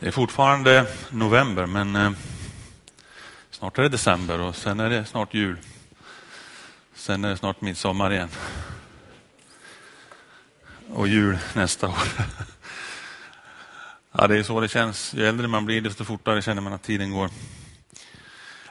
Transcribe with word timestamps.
Det 0.00 0.06
är 0.06 0.10
fortfarande 0.10 0.86
november, 1.10 1.66
men 1.66 1.96
eh, 1.96 2.10
snart 3.50 3.78
är 3.78 3.82
det 3.82 3.88
december 3.88 4.40
och 4.40 4.56
sen 4.56 4.80
är 4.80 4.90
det 4.90 5.04
snart 5.04 5.34
jul. 5.34 5.56
Sen 6.94 7.24
är 7.24 7.28
det 7.28 7.36
snart 7.36 7.60
midsommar 7.60 8.12
igen. 8.12 8.28
Och 10.90 11.08
jul 11.08 11.38
nästa 11.54 11.88
år. 11.88 11.98
Ja, 14.18 14.26
det 14.26 14.38
är 14.38 14.42
så 14.42 14.60
det 14.60 14.68
känns. 14.68 15.14
Ju 15.14 15.26
äldre 15.26 15.48
man 15.48 15.66
blir, 15.66 15.80
desto 15.80 16.04
fortare 16.04 16.42
känner 16.42 16.62
man 16.62 16.72
att 16.72 16.82
tiden 16.82 17.10
går. 17.10 17.30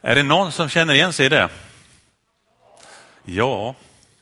Är 0.02 0.16
det 0.16 0.24
någon 0.24 0.52
som 0.52 0.70
känner 0.70 0.94
igen 0.94 1.14
sig 1.14 1.26
i 1.26 1.30
det? 1.30 1.50
Ja, 3.24 3.76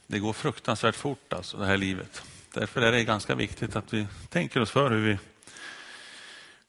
det 0.08 0.20
går 0.20 0.34
fruktansvärt 0.34 0.96
fort 0.96 1.34
alltså, 1.34 1.58
det 1.58 1.66
här 1.66 1.78
livet. 1.78 2.22
Därför 2.54 2.82
är 2.82 2.92
det 2.92 3.04
ganska 3.04 3.36
viktigt 3.36 3.76
att 3.76 3.94
vi 3.94 4.08
tänker 4.30 4.62
oss 4.62 4.72
för 4.72 4.92
hur 4.92 5.02
vi 5.02 5.18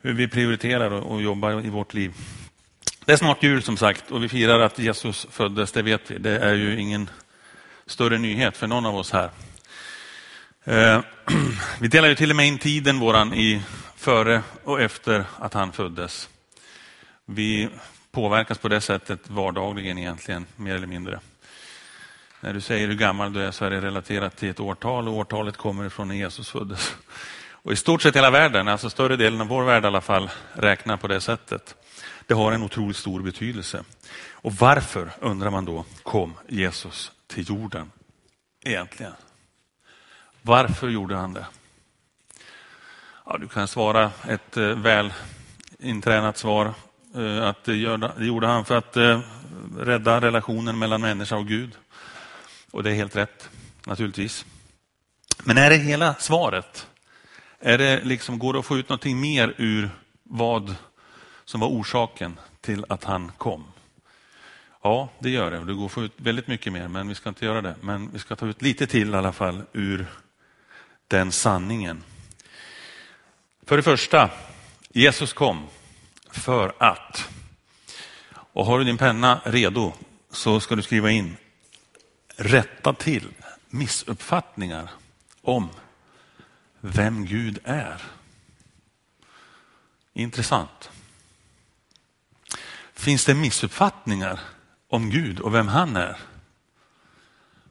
hur 0.04 0.12
vi 0.12 0.28
prioriterar 0.28 0.90
och 0.90 1.22
jobbar 1.22 1.66
i 1.66 1.70
vårt 1.70 1.94
liv. 1.94 2.12
Det 3.04 3.12
är 3.12 3.16
snart 3.16 3.42
jul 3.42 3.62
som 3.62 3.76
sagt 3.76 4.10
och 4.10 4.24
vi 4.24 4.28
firar 4.28 4.60
att 4.60 4.78
Jesus 4.78 5.26
föddes, 5.30 5.72
det 5.72 5.82
vet 5.82 6.10
vi. 6.10 6.18
Det 6.18 6.38
är 6.38 6.54
ju 6.54 6.80
ingen 6.80 7.10
större 7.86 8.18
nyhet 8.18 8.56
för 8.56 8.66
någon 8.66 8.86
av 8.86 8.96
oss 8.96 9.12
här. 9.12 9.30
Eh, 10.64 11.00
vi 11.80 11.88
delar 11.88 12.08
ju 12.08 12.14
till 12.14 12.30
och 12.30 12.36
med 12.36 12.46
in 12.46 12.58
tiden 12.58 12.98
våran 12.98 13.34
i 13.34 13.62
före 13.96 14.42
och 14.64 14.80
efter 14.80 15.24
att 15.38 15.54
han 15.54 15.72
föddes. 15.72 16.28
Vi 17.24 17.68
påverkas 18.12 18.58
på 18.58 18.68
det 18.68 18.80
sättet 18.80 19.20
vardagligen 19.30 19.98
egentligen, 19.98 20.46
mer 20.56 20.74
eller 20.74 20.86
mindre. 20.86 21.20
När 22.40 22.54
du 22.54 22.60
säger 22.60 22.88
hur 22.88 22.94
gammal 22.94 23.32
du 23.32 23.42
är 23.42 23.50
så 23.50 23.64
är 23.64 23.70
det 23.70 23.80
relaterat 23.80 24.36
till 24.36 24.50
ett 24.50 24.60
årtal 24.60 25.08
och 25.08 25.14
årtalet 25.14 25.56
kommer 25.56 25.86
ifrån 25.86 26.08
när 26.08 26.14
Jesus 26.14 26.50
föddes. 26.50 26.96
Och 27.64 27.72
i 27.72 27.76
stort 27.76 28.02
sett 28.02 28.16
hela 28.16 28.30
världen, 28.30 28.68
alltså 28.68 28.90
större 28.90 29.16
delen 29.16 29.40
av 29.40 29.46
vår 29.46 29.64
värld 29.64 29.84
i 29.84 29.86
alla 29.86 30.00
fall, 30.00 30.30
räknar 30.52 30.96
på 30.96 31.08
det 31.08 31.20
sättet. 31.20 31.74
Det 32.26 32.34
har 32.34 32.52
en 32.52 32.62
otroligt 32.62 32.96
stor 32.96 33.22
betydelse. 33.22 33.84
Och 34.30 34.52
varför, 34.52 35.10
undrar 35.20 35.50
man 35.50 35.64
då, 35.64 35.84
kom 36.02 36.34
Jesus 36.48 37.12
till 37.26 37.48
jorden 37.48 37.90
egentligen? 38.64 39.12
Varför 40.42 40.88
gjorde 40.88 41.16
han 41.16 41.32
det? 41.32 41.46
Ja, 43.26 43.38
du 43.38 43.48
kan 43.48 43.68
svara 43.68 44.10
ett 44.28 44.56
eh, 44.56 44.66
väl 44.66 45.12
intränat 45.78 46.38
svar. 46.38 46.74
Eh, 47.16 47.48
att 47.48 47.64
det 47.64 47.74
gjorde 48.18 48.46
han 48.46 48.64
för 48.64 48.76
att 48.76 48.96
eh, 48.96 49.20
rädda 49.78 50.20
relationen 50.20 50.78
mellan 50.78 51.00
människa 51.00 51.36
och 51.36 51.46
Gud. 51.46 51.70
Och 52.70 52.82
det 52.82 52.90
är 52.90 52.94
helt 52.94 53.16
rätt, 53.16 53.48
naturligtvis. 53.86 54.46
Men 55.44 55.58
är 55.58 55.70
det 55.70 55.76
hela 55.76 56.14
svaret? 56.14 56.86
Är 57.66 57.78
det 57.78 58.04
liksom, 58.04 58.38
går 58.38 58.52
det 58.52 58.58
att 58.58 58.66
få 58.66 58.78
ut 58.78 58.88
någonting 58.88 59.20
mer 59.20 59.54
ur 59.58 59.90
vad 60.22 60.74
som 61.44 61.60
var 61.60 61.68
orsaken 61.68 62.40
till 62.60 62.84
att 62.88 63.04
han 63.04 63.32
kom? 63.38 63.64
Ja, 64.82 65.08
det 65.18 65.30
gör 65.30 65.50
det. 65.50 65.64
Det 65.64 65.74
går 65.74 65.86
att 65.86 65.92
få 65.92 66.04
ut 66.04 66.12
väldigt 66.16 66.46
mycket 66.46 66.72
mer, 66.72 66.88
men 66.88 67.08
vi 67.08 67.14
ska 67.14 67.28
inte 67.28 67.44
göra 67.44 67.62
det. 67.62 67.74
Men 67.80 68.10
vi 68.12 68.18
ska 68.18 68.36
ta 68.36 68.46
ut 68.46 68.62
lite 68.62 68.86
till 68.86 69.10
i 69.10 69.16
alla 69.16 69.32
fall 69.32 69.62
ur 69.72 70.06
den 71.08 71.32
sanningen. 71.32 72.02
För 73.66 73.76
det 73.76 73.82
första, 73.82 74.30
Jesus 74.88 75.32
kom 75.32 75.66
för 76.30 76.74
att. 76.78 77.28
Och 78.34 78.66
har 78.66 78.78
du 78.78 78.84
din 78.84 78.98
penna 78.98 79.40
redo 79.44 79.92
så 80.30 80.60
ska 80.60 80.76
du 80.76 80.82
skriva 80.82 81.10
in 81.10 81.36
rätta 82.36 82.92
till 82.92 83.28
missuppfattningar 83.68 84.90
om 85.42 85.68
vem 86.84 87.26
Gud 87.26 87.58
är. 87.64 88.02
Intressant. 90.12 90.90
Finns 92.92 93.24
det 93.24 93.34
missuppfattningar 93.34 94.40
om 94.88 95.10
Gud 95.10 95.40
och 95.40 95.54
vem 95.54 95.68
han 95.68 95.96
är? 95.96 96.16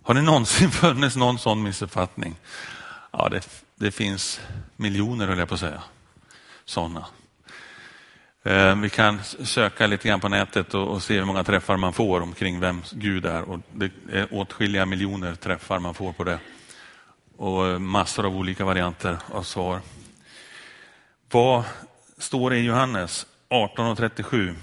Har 0.02 0.14
det 0.14 0.22
någonsin 0.22 0.72
funnits 0.72 1.16
någon 1.16 1.40
sån 1.40 1.64
missuppfattning? 1.64 2.36
Ja, 3.12 3.30
det, 3.30 3.48
det 3.76 3.92
finns 3.92 4.42
miljoner, 4.76 5.28
höll 5.28 5.40
jag 5.40 5.48
på 5.48 5.54
att 5.54 5.60
säga, 5.60 5.84
sådana. 6.66 7.06
Eh, 8.44 8.76
vi 8.76 8.90
kan 8.90 9.24
söka 9.24 9.88
lite 9.88 10.08
grann 10.08 10.20
på 10.20 10.30
nätet 10.30 10.74
och 10.74 11.04
se 11.04 11.18
hur 11.18 11.26
många 11.26 11.44
träffar 11.44 11.78
man 11.78 11.94
får 11.94 12.22
omkring 12.22 12.60
vem 12.60 12.82
Gud 12.92 13.26
är. 13.26 13.42
Och 13.42 13.60
det 13.72 13.92
är 14.12 14.34
åtskilliga 14.34 14.86
miljoner 14.86 15.36
träffar 15.36 15.80
man 15.80 15.94
får 15.94 16.14
på 16.14 16.24
det 16.24 16.40
och 17.38 17.68
eh, 17.68 17.80
massor 17.80 18.26
av 18.26 18.36
olika 18.36 18.66
varianter 18.66 19.18
av 19.32 19.44
svar. 19.44 19.82
Vad 21.32 21.64
står 22.18 22.50
det 22.50 22.58
i 22.58 22.66
Johannes 22.66 23.26
18.37 23.50 24.56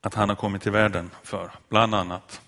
att 0.00 0.14
han 0.14 0.28
har 0.28 0.36
kommit 0.36 0.62
till 0.62 0.72
världen 0.72 1.10
för? 1.22 1.50
Bland 1.68 1.94
annat. 1.94 2.40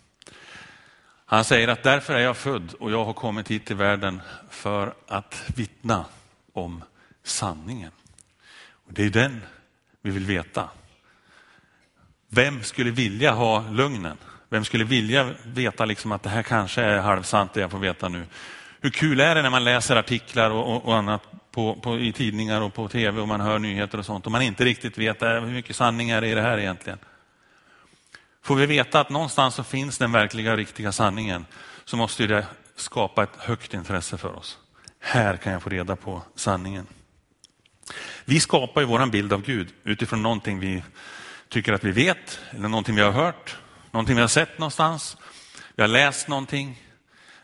Han 1.26 1.44
säger 1.44 1.69
att 1.69 1.82
därför 1.82 2.14
är 2.14 2.20
jag 2.20 2.36
född 2.36 2.74
och 2.80 2.91
jag 2.91 3.04
har 3.04 3.12
kommit 3.12 3.50
hit 3.50 3.66
till 3.66 3.76
världen 3.76 4.22
för 4.50 4.94
att 5.06 5.44
vittna 5.56 6.04
om 6.53 6.84
sanningen. 7.22 7.92
Och 8.70 8.92
det 8.92 9.04
är 9.04 9.10
den 9.10 9.42
vi 10.03 10.10
vill 10.10 10.26
veta. 10.26 10.68
Vem 12.28 12.62
skulle 12.62 12.91
vilja 12.91 13.32
ha 13.32 13.70
lögnen? 13.70 14.16
Vem 14.48 14.64
skulle 14.64 14.84
vilja 14.84 15.34
veta 15.44 15.84
liksom 15.84 16.12
att 16.12 16.22
det 16.22 16.30
här 16.30 16.42
kanske 16.42 16.82
är 16.82 16.98
halvsant 16.98 17.54
det 17.54 17.60
jag 17.60 17.70
får 17.70 17.78
veta 17.78 18.08
nu? 18.08 18.26
Hur 18.86 18.91
kul 18.91 19.20
är 19.20 19.34
det 19.34 19.42
när 19.42 19.50
man 19.50 19.64
läser 19.64 19.97
artiklar 19.97 20.50
och, 20.50 20.76
och, 20.76 20.84
och 20.84 20.97
annat 20.97 21.22
på, 21.50 21.74
på, 21.74 21.98
i 21.98 22.12
tidningar 22.12 22.60
och 22.60 22.74
på 22.74 22.88
tv 22.88 23.20
och 23.20 23.28
man 23.28 23.41
hör 23.41 23.58
nyheter 23.58 23.98
och 23.98 24.06
sånt 24.06 24.26
och 24.26 24.32
man 24.32 24.42
inte 24.42 24.64
riktigt 24.64 24.98
vet 24.98 25.22
äh, 25.22 25.28
hur 25.28 25.52
mycket 25.52 25.76
sanning 25.76 26.10
är 26.10 26.20
det 26.20 26.28
i 26.28 26.34
det 26.34 26.41
här 26.41 26.58
egentligen. 26.58 26.98
Får 28.42 28.56
vi 28.56 28.66
veta 28.66 29.00
att 29.00 29.10
någonstans 29.10 29.54
så 29.54 29.64
finns 29.64 29.98
den 29.98 30.12
verkliga 30.12 30.56
riktiga 30.56 30.92
sanningen 30.92 31.47
så 31.84 31.97
måste 31.97 32.26
det 32.26 32.47
skapa 32.76 33.22
ett 33.22 33.36
högt 33.38 33.74
intresse 33.74 34.19
för 34.19 34.36
oss. 34.36 34.58
Här 35.00 35.36
kan 35.36 35.53
jag 35.53 35.62
få 35.62 35.70
reda 35.70 35.97
på 35.97 36.22
sanningen. 36.34 36.86
Vi 38.24 38.41
skapar 38.41 38.80
ju 38.80 38.86
vår 38.86 39.06
bild 39.06 39.32
av 39.32 39.42
Gud 39.42 39.68
utifrån 39.84 40.22
någonting 40.22 40.60
vi 40.60 40.82
tycker 41.48 41.72
att 41.72 41.84
vi 41.84 41.92
vet 41.92 42.41
eller 42.50 42.68
någonting 42.68 42.94
vi 42.94 43.03
har 43.03 43.12
hört, 43.12 43.56
någonting 43.91 44.14
vi 44.14 44.20
har 44.20 44.28
sett 44.28 44.58
någonstans. 44.58 45.16
Vi 45.74 45.82
har 45.82 45.88
läst 45.88 46.28
någonting, 46.28 46.85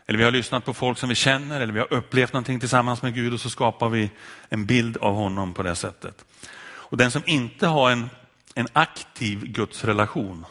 eller 0.06 0.18
vi 0.18 0.24
har 0.24 0.30
lyssnat 0.30 0.64
på 0.64 0.74
folk 0.74 0.98
som 0.98 1.08
vi 1.08 1.14
känner 1.14 1.60
eller 1.60 1.72
vi 1.72 1.80
har 1.80 1.92
upplevt 1.92 2.32
någonting 2.32 2.60
tillsammans 2.60 3.02
med 3.02 3.14
Gud 3.14 3.32
och 3.32 3.40
så 3.40 3.50
skapar 3.50 3.88
vi 3.88 4.10
en 4.48 4.66
bild 4.66 4.96
av 4.96 5.14
honom 5.14 5.54
på 5.54 5.62
det 5.62 5.74
sättet. 5.74 6.24
Och 6.64 6.96
den 6.96 7.10
som 7.10 7.22
inte 7.26 7.66
har 7.66 7.90
en, 7.90 8.10
en 8.54 8.68
aktiv 8.72 9.44
gudsrelation 9.44 10.44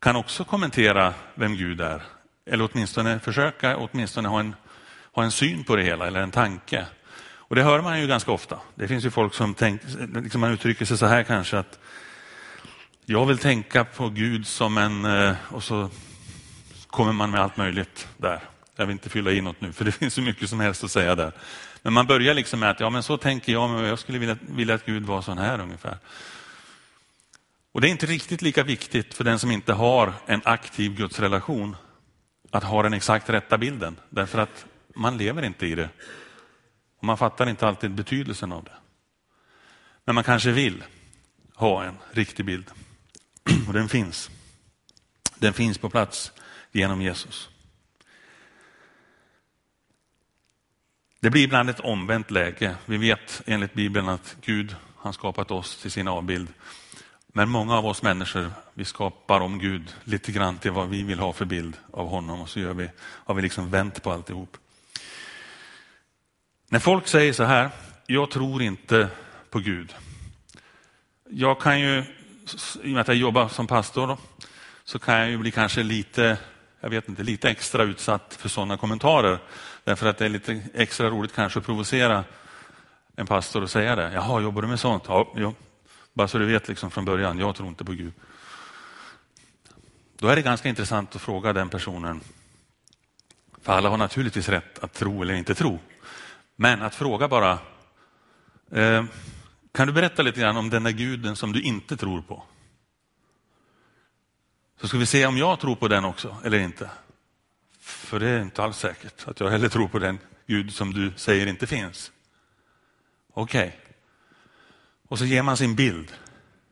kan 0.00 0.16
också 0.16 0.44
kommentera 0.44 1.14
vem 1.34 1.56
Gud 1.56 1.80
är. 1.80 2.02
Eller 2.46 2.68
åtminstone 2.72 3.18
försöka 3.18 3.76
åtminstone 3.76 4.28
ha 4.28 4.40
en, 4.40 4.54
ha 5.12 5.22
en 5.22 5.30
syn 5.30 5.64
på 5.64 5.76
det 5.76 5.82
hela 5.82 6.06
eller 6.06 6.20
en 6.20 6.30
tanke. 6.30 6.86
Och 7.20 7.56
det 7.56 7.62
hör 7.62 7.80
man 7.82 8.00
ju 8.00 8.06
ganska 8.06 8.32
ofta. 8.32 8.60
Det 8.74 8.88
finns 8.88 9.04
ju 9.04 9.10
folk 9.10 9.34
som 9.34 9.54
tänk, 9.54 9.80
liksom 10.14 10.40
man 10.40 10.50
uttrycker 10.52 10.84
sig 10.84 10.98
så 10.98 11.06
här 11.06 11.22
kanske 11.22 11.58
att 11.58 11.78
jag 13.04 13.26
vill 13.26 13.38
tänka 13.38 13.84
på 13.84 14.08
Gud 14.08 14.46
som 14.46 14.78
en, 14.78 15.04
eh, 15.04 15.34
och 15.50 15.62
så 15.62 15.90
kommer 16.90 17.12
man 17.12 17.30
med 17.30 17.40
allt 17.40 17.56
möjligt 17.56 18.08
där. 18.16 18.42
Jag 18.76 18.86
vill 18.86 18.92
inte 18.92 19.08
fylla 19.08 19.30
i 19.30 19.40
något 19.40 19.60
nu, 19.60 19.72
för 19.72 19.84
det 19.84 19.92
finns 20.00 20.14
så 20.14 20.20
mycket 20.20 20.50
som 20.50 20.60
helst 20.60 20.84
att 20.84 20.90
säga 20.90 21.14
där. 21.14 21.32
Men 21.82 21.92
man 21.92 22.06
börjar 22.06 22.34
liksom 22.34 22.60
med 22.60 22.70
att 22.70 22.80
ja, 22.80 22.90
men 22.90 23.02
så 23.02 23.16
tänker 23.16 23.52
jag, 23.52 23.70
men 23.70 23.84
jag 23.84 23.98
skulle 23.98 24.18
vilja, 24.18 24.36
vilja 24.40 24.74
att 24.74 24.86
Gud 24.86 25.02
var 25.02 25.22
sån 25.22 25.38
här 25.38 25.60
ungefär. 25.60 25.98
Och 27.72 27.80
det 27.80 27.88
är 27.88 27.90
inte 27.90 28.06
riktigt 28.06 28.42
lika 28.42 28.62
viktigt 28.62 29.14
för 29.14 29.24
den 29.24 29.38
som 29.38 29.50
inte 29.50 29.72
har 29.72 30.12
en 30.26 30.40
aktiv 30.44 30.94
gudsrelation 30.94 31.76
att 32.50 32.64
ha 32.64 32.82
den 32.82 32.92
exakt 32.92 33.30
rätta 33.30 33.58
bilden, 33.58 33.96
därför 34.10 34.38
att 34.38 34.66
man 34.94 35.16
lever 35.16 35.42
inte 35.42 35.66
i 35.66 35.74
det. 35.74 35.88
Och 36.98 37.04
man 37.04 37.18
fattar 37.18 37.48
inte 37.48 37.68
alltid 37.68 37.90
betydelsen 37.90 38.52
av 38.52 38.64
det. 38.64 38.76
Men 40.04 40.14
man 40.14 40.24
kanske 40.24 40.50
vill 40.50 40.84
ha 41.54 41.84
en 41.84 41.94
riktig 42.10 42.44
bild. 42.44 42.70
Och 43.68 43.72
den 43.72 43.88
finns. 43.88 44.30
Den 45.34 45.52
finns 45.52 45.78
på 45.78 45.90
plats 45.90 46.32
genom 46.78 47.02
Jesus. 47.02 47.48
Det 51.20 51.30
blir 51.30 51.44
ibland 51.44 51.70
ett 51.70 51.80
omvänt 51.80 52.30
läge. 52.30 52.76
Vi 52.86 52.96
vet 52.96 53.42
enligt 53.46 53.74
Bibeln 53.74 54.08
att 54.08 54.36
Gud 54.44 54.76
har 54.96 55.12
skapat 55.12 55.50
oss 55.50 55.76
till 55.82 55.90
sin 55.90 56.08
avbild. 56.08 56.48
Men 57.26 57.48
många 57.48 57.78
av 57.78 57.86
oss 57.86 58.02
människor, 58.02 58.50
vi 58.74 58.84
skapar 58.84 59.40
om 59.40 59.58
Gud 59.58 59.94
lite 60.04 60.32
grann 60.32 60.58
till 60.58 60.70
vad 60.70 60.88
vi 60.88 61.02
vill 61.02 61.18
ha 61.18 61.32
för 61.32 61.44
bild 61.44 61.76
av 61.92 62.08
honom 62.08 62.40
och 62.40 62.48
så 62.48 62.60
gör 62.60 62.74
vi, 62.74 62.90
har 63.00 63.34
vi 63.34 63.42
liksom 63.42 63.70
vänt 63.70 64.02
på 64.02 64.12
alltihop. 64.12 64.56
När 66.68 66.78
folk 66.78 67.08
säger 67.08 67.32
så 67.32 67.44
här, 67.44 67.70
jag 68.06 68.30
tror 68.30 68.62
inte 68.62 69.08
på 69.50 69.58
Gud. 69.58 69.94
Jag 71.30 71.60
kan 71.60 71.80
ju, 71.80 71.98
i 71.98 72.04
och 72.82 72.88
med 72.88 73.00
att 73.00 73.08
jag 73.08 73.16
jobbar 73.16 73.48
som 73.48 73.66
pastor, 73.66 74.16
så 74.84 74.98
kan 74.98 75.18
jag 75.18 75.30
ju 75.30 75.38
bli 75.38 75.50
kanske 75.50 75.82
lite 75.82 76.38
jag 76.80 76.90
vet 76.90 77.08
inte, 77.08 77.22
lite 77.22 77.50
extra 77.50 77.82
utsatt 77.82 78.36
för 78.40 78.48
sådana 78.48 78.76
kommentarer. 78.76 79.38
Därför 79.84 80.06
att 80.06 80.18
det 80.18 80.24
är 80.24 80.28
lite 80.28 80.62
extra 80.74 81.10
roligt 81.10 81.34
kanske 81.34 81.58
att 81.58 81.64
provocera 81.64 82.24
en 83.16 83.26
pastor 83.26 83.62
och 83.62 83.70
säga 83.70 83.96
det. 83.96 84.12
Jaha, 84.12 84.40
jobbar 84.40 84.62
du 84.62 84.68
med 84.68 84.80
sånt? 84.80 85.04
Ja, 85.08 85.32
ja. 85.36 85.54
bara 86.12 86.28
så 86.28 86.38
du 86.38 86.46
vet 86.46 86.68
liksom 86.68 86.90
från 86.90 87.04
början, 87.04 87.38
jag 87.38 87.56
tror 87.56 87.68
inte 87.68 87.84
på 87.84 87.92
Gud. 87.92 88.12
Då 90.18 90.28
är 90.28 90.36
det 90.36 90.42
ganska 90.42 90.68
intressant 90.68 91.16
att 91.16 91.22
fråga 91.22 91.52
den 91.52 91.68
personen, 91.68 92.20
för 93.62 93.72
alla 93.72 93.88
har 93.88 93.96
naturligtvis 93.96 94.48
rätt 94.48 94.78
att 94.78 94.92
tro 94.92 95.22
eller 95.22 95.34
inte 95.34 95.54
tro. 95.54 95.78
Men 96.56 96.82
att 96.82 96.94
fråga 96.94 97.28
bara, 97.28 97.58
eh, 98.72 99.04
kan 99.72 99.86
du 99.86 99.92
berätta 99.92 100.22
lite 100.22 100.40
grann 100.40 100.56
om 100.56 100.70
den 100.70 100.82
där 100.82 100.90
guden 100.90 101.36
som 101.36 101.52
du 101.52 101.62
inte 101.62 101.96
tror 101.96 102.22
på? 102.22 102.44
Så 104.80 104.88
ska 104.88 104.98
vi 104.98 105.06
se 105.06 105.26
om 105.26 105.38
jag 105.38 105.60
tror 105.60 105.76
på 105.76 105.88
den 105.88 106.04
också 106.04 106.36
eller 106.44 106.58
inte. 106.58 106.90
För 107.80 108.20
det 108.20 108.28
är 108.28 108.42
inte 108.42 108.62
alls 108.62 108.78
säkert 108.78 109.28
att 109.28 109.40
jag 109.40 109.50
heller 109.50 109.68
tror 109.68 109.88
på 109.88 109.98
den 109.98 110.18
Gud 110.46 110.74
som 110.74 110.92
du 110.92 111.12
säger 111.16 111.46
inte 111.46 111.66
finns. 111.66 112.12
Okej. 113.32 113.68
Okay. 113.68 113.80
Och 115.08 115.18
så 115.18 115.24
ger 115.24 115.42
man 115.42 115.56
sin 115.56 115.74
bild. 115.74 116.12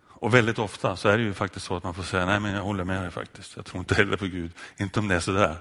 Och 0.08 0.34
väldigt 0.34 0.58
ofta 0.58 0.96
så 0.96 1.08
är 1.08 1.18
det 1.18 1.24
ju 1.24 1.34
faktiskt 1.34 1.66
så 1.66 1.76
att 1.76 1.82
man 1.82 1.94
får 1.94 2.02
säga, 2.02 2.26
nej 2.26 2.40
men 2.40 2.54
jag 2.54 2.62
håller 2.62 2.84
med 2.84 3.02
dig 3.02 3.10
faktiskt. 3.10 3.56
Jag 3.56 3.64
tror 3.64 3.78
inte 3.78 3.94
heller 3.94 4.16
på 4.16 4.26
Gud. 4.26 4.52
Inte 4.76 5.00
om 5.00 5.08
det 5.08 5.14
är 5.14 5.20
sådär. 5.20 5.56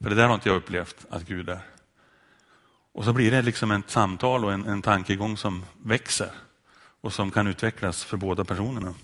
För 0.00 0.10
det 0.10 0.16
där 0.16 0.26
har 0.26 0.34
inte 0.34 0.48
jag 0.48 0.56
upplevt 0.56 1.06
att 1.10 1.22
Gud 1.22 1.48
är. 1.48 1.60
Och 2.92 3.04
så 3.04 3.12
blir 3.12 3.30
det 3.30 3.42
liksom 3.42 3.70
ett 3.70 3.90
samtal 3.90 4.44
och 4.44 4.52
en, 4.52 4.66
en 4.66 4.82
tankegång 4.82 5.36
som 5.36 5.64
växer 5.82 6.30
och 7.00 7.12
som 7.12 7.30
kan 7.30 7.46
utvecklas 7.46 8.04
för 8.04 8.16
båda 8.16 8.44
personerna. 8.44 8.94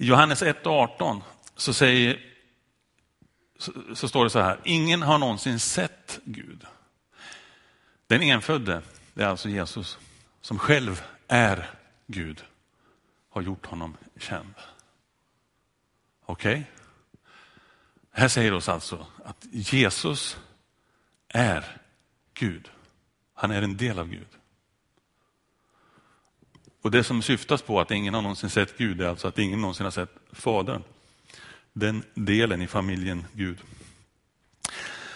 I 0.00 0.06
Johannes 0.06 0.42
1.18 0.42 1.20
så, 1.56 1.72
säger, 1.72 2.20
så, 3.58 3.72
så 3.94 4.08
står 4.08 4.24
det 4.24 4.30
så 4.30 4.40
här, 4.40 4.60
ingen 4.64 5.02
har 5.02 5.18
någonsin 5.18 5.60
sett 5.60 6.20
Gud. 6.24 6.66
Den 8.06 8.22
enfödde, 8.22 8.82
det 9.14 9.22
är 9.22 9.26
alltså 9.26 9.48
Jesus, 9.48 9.98
som 10.40 10.58
själv 10.58 11.02
är 11.28 11.70
Gud, 12.06 12.44
har 13.30 13.42
gjort 13.42 13.66
honom 13.66 13.96
känd. 14.16 14.54
Okej? 16.26 16.52
Okay? 16.52 16.64
Här 18.10 18.28
säger 18.28 18.52
oss 18.52 18.68
alltså 18.68 19.06
att 19.24 19.46
Jesus 19.50 20.38
är 21.28 21.64
Gud. 22.34 22.70
Han 23.34 23.50
är 23.50 23.62
en 23.62 23.76
del 23.76 23.98
av 23.98 24.08
Gud. 24.08 24.37
Och 26.82 26.90
det 26.90 27.04
som 27.04 27.22
syftas 27.22 27.62
på 27.62 27.80
att 27.80 27.90
ingen 27.90 28.14
har 28.14 28.22
någonsin 28.22 28.50
sett 28.50 28.78
Gud 28.78 29.00
är 29.00 29.08
alltså 29.08 29.28
att 29.28 29.38
ingen 29.38 29.60
någonsin 29.60 29.84
har 29.84 29.90
sett 29.90 30.16
Fadern. 30.32 30.82
Den 31.72 32.02
delen 32.14 32.62
i 32.62 32.66
familjen 32.66 33.26
Gud. 33.32 33.58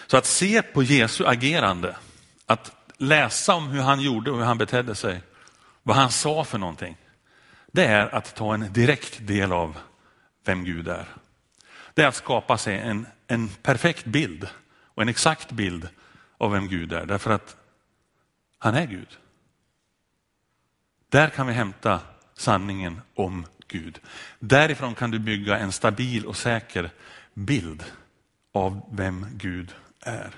Så 0.07 0.17
att 0.17 0.25
se 0.25 0.61
på 0.61 0.83
Jesu 0.83 1.25
agerande, 1.25 1.95
att 2.45 2.71
läsa 2.97 3.55
om 3.55 3.67
hur 3.67 3.81
han 3.81 4.01
gjorde 4.01 4.31
och 4.31 4.37
hur 4.37 4.45
han 4.45 4.57
betedde 4.57 4.95
sig, 4.95 5.21
vad 5.83 5.95
han 5.95 6.11
sa 6.11 6.43
för 6.43 6.57
någonting, 6.57 6.97
det 7.71 7.85
är 7.85 8.15
att 8.15 8.35
ta 8.35 8.53
en 8.53 8.73
direkt 8.73 9.27
del 9.27 9.51
av 9.51 9.77
vem 10.45 10.63
Gud 10.63 10.87
är. 10.87 11.07
Det 11.93 12.01
är 12.01 12.07
att 12.07 12.15
skapa 12.15 12.57
sig 12.57 12.77
en, 12.77 13.07
en 13.27 13.49
perfekt 13.49 14.05
bild 14.05 14.47
och 14.65 15.01
en 15.01 15.09
exakt 15.09 15.51
bild 15.51 15.87
av 16.37 16.51
vem 16.51 16.67
Gud 16.67 16.93
är, 16.93 17.05
därför 17.05 17.31
att 17.31 17.55
han 18.57 18.75
är 18.75 18.85
Gud. 18.85 19.17
Där 21.13 21.29
kan 21.29 21.47
vi 21.47 21.53
hämta 21.53 21.99
sanningen 22.33 23.01
om 23.15 23.45
Gud. 23.67 23.99
Därifrån 24.39 24.95
kan 24.95 25.11
du 25.11 25.19
bygga 25.19 25.57
en 25.57 25.71
stabil 25.71 26.25
och 26.25 26.37
säker 26.37 26.89
bild 27.33 27.83
av 28.53 28.81
vem 28.91 29.25
Gud 29.31 29.71
är. 30.01 30.31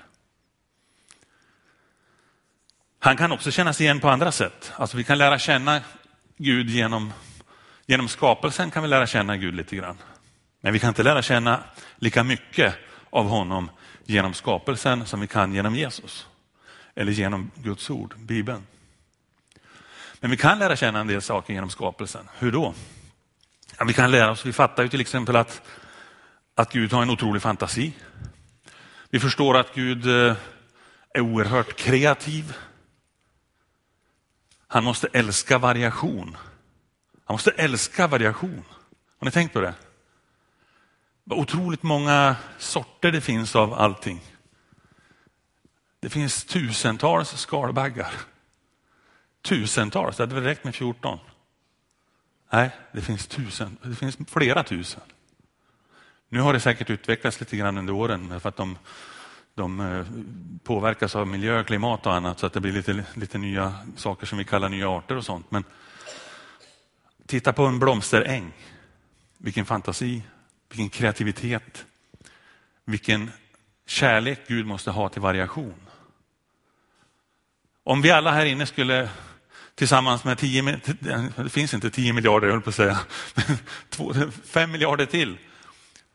Han 2.98 3.16
kan 3.16 3.32
också 3.32 3.50
kännas 3.50 3.80
igen 3.80 4.00
på 4.00 4.08
andra 4.08 4.32
sätt. 4.32 4.72
Alltså 4.76 4.96
vi 4.96 5.04
kan 5.04 5.18
lära 5.18 5.38
känna 5.38 5.80
Gud 6.36 6.70
genom, 6.70 7.12
genom 7.86 8.08
skapelsen 8.08 8.70
kan 8.70 8.82
vi 8.82 8.88
lära 8.88 9.06
känna 9.06 9.36
Gud 9.36 9.54
lite 9.54 9.76
grann. 9.76 9.96
Men 10.60 10.72
vi 10.72 10.78
kan 10.78 10.88
inte 10.88 11.02
lära 11.02 11.22
känna 11.22 11.62
lika 11.96 12.24
mycket 12.24 12.74
av 13.10 13.28
honom 13.28 13.70
genom 14.04 14.34
skapelsen 14.34 15.06
som 15.06 15.20
vi 15.20 15.26
kan 15.26 15.52
genom 15.52 15.74
Jesus. 15.74 16.26
Eller 16.94 17.12
genom 17.12 17.50
Guds 17.62 17.90
ord, 17.90 18.14
Bibeln. 18.18 18.62
Men 20.26 20.30
vi 20.30 20.36
kan 20.36 20.58
lära 20.58 20.76
känna 20.76 21.00
en 21.00 21.06
del 21.06 21.22
saker 21.22 21.54
genom 21.54 21.70
skapelsen. 21.70 22.28
Hur 22.38 22.52
då? 22.52 22.74
Ja, 23.78 23.84
vi 23.84 23.92
kan 23.92 24.10
lära 24.10 24.30
oss, 24.30 24.46
vi 24.46 24.52
fattar 24.52 24.82
ju 24.82 24.88
till 24.88 25.00
exempel 25.00 25.36
att, 25.36 25.62
att 26.54 26.72
Gud 26.72 26.92
har 26.92 27.02
en 27.02 27.10
otrolig 27.10 27.42
fantasi. 27.42 27.92
Vi 29.10 29.20
förstår 29.20 29.56
att 29.56 29.74
Gud 29.74 30.06
eh, 30.06 30.36
är 31.14 31.20
oerhört 31.20 31.76
kreativ. 31.76 32.56
Han 34.66 34.84
måste 34.84 35.08
älska 35.12 35.58
variation. 35.58 36.36
Han 37.24 37.34
måste 37.34 37.50
älska 37.50 38.06
variation. 38.06 38.64
Har 39.18 39.24
ni 39.24 39.30
tänkt 39.30 39.52
på 39.52 39.60
det? 39.60 39.74
Vad 41.24 41.38
otroligt 41.38 41.82
många 41.82 42.36
sorter 42.58 43.12
det 43.12 43.20
finns 43.20 43.56
av 43.56 43.74
allting. 43.74 44.20
Det 46.00 46.10
finns 46.10 46.44
tusentals 46.44 47.30
skalbaggar. 47.30 48.12
Tusentals, 49.46 50.16
det 50.16 50.22
hade 50.22 50.34
väl 50.34 50.44
räckt 50.44 50.64
med 50.64 50.74
14? 50.74 51.18
Nej, 52.52 52.70
det 52.92 53.00
finns 53.00 53.26
tusen, 53.26 53.76
det 53.82 53.94
finns 53.94 54.18
flera 54.28 54.62
tusen. 54.62 55.02
Nu 56.28 56.40
har 56.40 56.52
det 56.52 56.60
säkert 56.60 56.90
utvecklats 56.90 57.40
lite 57.40 57.56
grann 57.56 57.78
under 57.78 57.92
åren 57.92 58.40
för 58.40 58.48
att 58.48 58.56
de, 58.56 58.78
de 59.54 59.80
eh, 59.80 60.06
påverkas 60.64 61.16
av 61.16 61.26
miljö, 61.26 61.64
klimat 61.64 62.06
och 62.06 62.14
annat 62.14 62.38
så 62.38 62.46
att 62.46 62.52
det 62.52 62.60
blir 62.60 62.72
lite, 62.72 63.04
lite 63.14 63.38
nya 63.38 63.74
saker 63.96 64.26
som 64.26 64.38
vi 64.38 64.44
kallar 64.44 64.68
nya 64.68 64.90
arter 64.90 65.16
och 65.16 65.24
sånt. 65.24 65.50
Men 65.50 65.64
titta 67.26 67.52
på 67.52 67.66
en 67.66 67.78
blomsteräng. 67.78 68.52
Vilken 69.38 69.64
fantasi, 69.64 70.22
vilken 70.68 70.88
kreativitet, 70.88 71.86
vilken 72.84 73.30
kärlek 73.86 74.40
Gud 74.48 74.66
måste 74.66 74.90
ha 74.90 75.08
till 75.08 75.22
variation. 75.22 75.80
Om 77.84 78.02
vi 78.02 78.10
alla 78.10 78.32
här 78.32 78.46
inne 78.46 78.66
skulle 78.66 79.10
tillsammans 79.76 80.24
med 80.24 80.38
10, 80.38 80.80
det 81.36 81.48
finns 81.48 81.74
inte 81.74 81.90
10 81.90 82.12
miljarder, 82.12 82.46
jag 82.46 82.52
höll 82.52 82.62
på 82.62 82.70
att 82.70 82.76
säga, 82.76 82.98
5 84.44 84.72
miljarder 84.72 85.06
till 85.06 85.38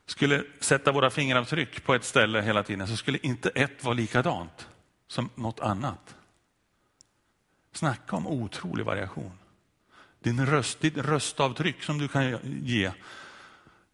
skulle 0.06 0.44
sätta 0.60 0.92
våra 0.92 1.10
fingeravtryck 1.10 1.84
på 1.84 1.96
ett 1.96 2.04
ställe 2.04 2.42
hela 2.42 2.64
tiden 2.64 2.88
så 2.88 2.98
skulle 2.98 3.18
inte 3.22 3.50
ett 3.50 3.84
vara 3.84 3.94
likadant 3.94 4.68
som 5.08 5.30
något 5.36 5.60
annat. 5.60 6.16
Snacka 7.74 8.16
om 8.16 8.28
otrolig 8.28 8.86
variation. 8.86 9.32
Din 10.20 10.46
röst, 10.46 10.80
ditt 10.80 10.98
röstavtryck 10.98 11.84
som 11.84 11.98
du 11.98 12.08
kan 12.08 12.40
ge 12.64 12.92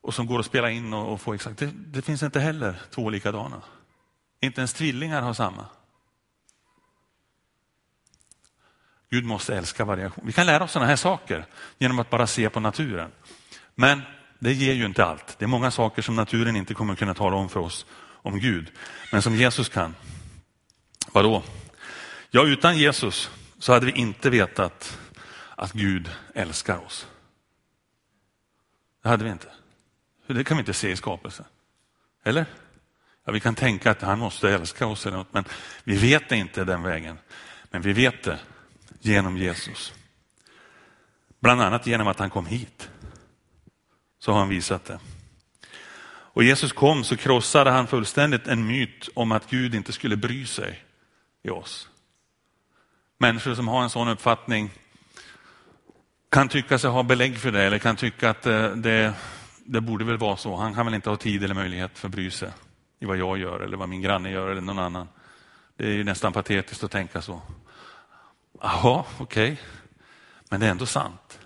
och 0.02 0.14
som 0.14 0.28
går 0.28 0.40
att 0.40 0.46
spela 0.46 0.72
in 0.72 0.94
och, 0.94 1.22
få 1.22 1.34
exakt, 1.34 1.60
det, 1.60 1.72
det 1.76 2.02
finns 2.02 2.24
inte 2.24 2.40
heller 2.40 2.82
två 2.90 3.10
likadana. 3.10 3.62
Inte 4.42 4.62
ens 4.62 4.74
tvillingar 4.74 5.22
har 5.22 5.34
samma. 5.34 5.66
Gud 9.10 9.26
måste 9.26 9.58
älska 9.58 9.86
variation. 9.86 10.26
Vi 10.28 10.34
kan 10.34 10.46
lära 10.46 10.64
oss 10.64 10.72
sådana 10.72 10.90
här 10.90 10.96
saker 10.96 11.46
genom 11.78 12.00
att 12.00 12.10
bara 12.10 12.28
se 12.28 12.50
på 12.50 12.60
naturen. 12.60 13.12
Men 13.76 14.02
det 14.40 14.54
ger 14.54 14.74
ju 14.74 14.86
inte 14.86 15.06
allt. 15.06 15.40
Det 15.40 15.46
är 15.46 15.48
många 15.48 15.72
saker 15.72 16.02
som 16.02 16.16
naturen 16.16 16.56
inte 16.56 16.74
kommer 16.74 16.96
kunna 16.96 17.14
tala 17.14 17.36
om 17.36 17.50
för 17.50 17.60
oss 17.60 17.86
om 18.22 18.40
Gud, 18.40 18.72
men 19.12 19.22
som 19.22 19.36
Jesus 19.36 19.70
kan. 19.70 19.96
Vadå? 21.12 21.44
Ja, 22.30 22.46
utan 22.46 22.78
Jesus 22.78 23.32
så 23.60 23.74
hade 23.74 23.86
vi 23.86 23.92
inte 23.92 24.30
vetat 24.30 25.00
att 25.56 25.74
Gud 25.74 26.12
älskar 26.34 26.86
oss. 26.86 27.08
Det 29.04 29.10
hade 29.10 29.24
vi 29.24 29.30
inte. 29.30 29.48
Det 30.28 30.44
kan 30.44 30.58
vi 30.58 30.62
inte 30.62 30.74
se 30.74 30.92
i 30.92 30.96
skapelsen. 30.96 31.46
Eller? 32.24 32.46
Ja, 33.26 33.32
vi 33.32 33.40
kan 33.40 33.56
tänka 33.56 33.92
att 33.92 34.02
han 34.02 34.20
måste 34.20 34.50
älska 34.50 34.88
oss 34.88 35.06
eller 35.06 35.18
något, 35.18 35.34
men 35.34 35.44
vi 35.84 35.98
vet 35.98 36.30
det 36.30 36.38
inte 36.38 36.64
den 36.64 36.84
vägen. 36.84 37.18
Men 37.72 37.82
vi 37.82 37.94
vet 37.94 38.24
det 38.24 38.40
genom 39.00 39.38
Jesus. 39.38 39.94
Bland 41.40 41.62
annat 41.62 41.88
genom 41.88 42.08
att 42.08 42.20
han 42.20 42.30
kom 42.30 42.46
hit. 42.46 42.90
Så 44.20 44.32
har 44.32 44.40
han 44.40 44.50
visat 44.50 44.86
det. 44.86 45.00
Och 46.38 46.44
Jesus 46.44 46.72
kom 46.72 47.04
så 47.04 47.18
krossade 47.18 47.72
han 47.72 47.88
fullständigt 47.88 48.48
en 48.48 48.68
myt 48.68 49.10
om 49.14 49.32
att 49.32 49.50
Gud 49.50 49.76
inte 49.76 49.94
skulle 49.94 50.18
bry 50.18 50.46
sig 50.46 50.84
i 51.44 51.50
oss. 51.50 51.90
Människor 53.18 53.56
som 53.56 53.68
har 53.68 53.84
en 53.84 53.90
sån 53.90 54.08
uppfattning 54.08 54.72
kan 56.30 56.50
tycka 56.50 56.78
sig 56.80 56.90
ha 56.90 57.04
belägg 57.04 57.38
för 57.38 57.52
det 57.52 57.64
eller 57.64 57.78
kan 57.78 57.96
tycka 57.96 58.30
att 58.30 58.42
det, 58.42 58.76
det, 58.76 59.14
det 59.66 59.82
borde 59.82 60.06
väl 60.06 60.18
vara 60.18 60.38
så. 60.38 60.56
Han 60.56 60.74
kan 60.74 60.86
väl 60.86 60.96
inte 60.96 61.10
ha 61.10 61.18
tid 61.18 61.44
eller 61.44 61.56
möjlighet 61.56 61.98
för 61.98 62.08
att 62.08 62.12
bry 62.12 62.32
sig 62.32 62.50
i 63.00 63.06
vad 63.06 63.18
jag 63.18 63.38
gör 63.38 63.60
eller 63.60 63.78
vad 63.78 63.90
min 63.90 64.02
granne 64.02 64.32
gör 64.32 64.50
eller 64.50 64.62
någon 64.62 64.80
annan. 64.80 65.08
Det 65.78 65.86
är 65.86 65.92
ju 65.92 66.04
nästan 66.04 66.34
patetiskt 66.34 66.84
att 66.84 66.92
tänka 66.92 67.22
så. 67.22 67.42
Jaha, 68.62 69.06
okej. 69.20 69.52
Okay. 69.52 69.64
Men 70.50 70.60
det 70.60 70.66
är 70.66 70.72
ändå 70.72 70.86
sant. 70.86 71.40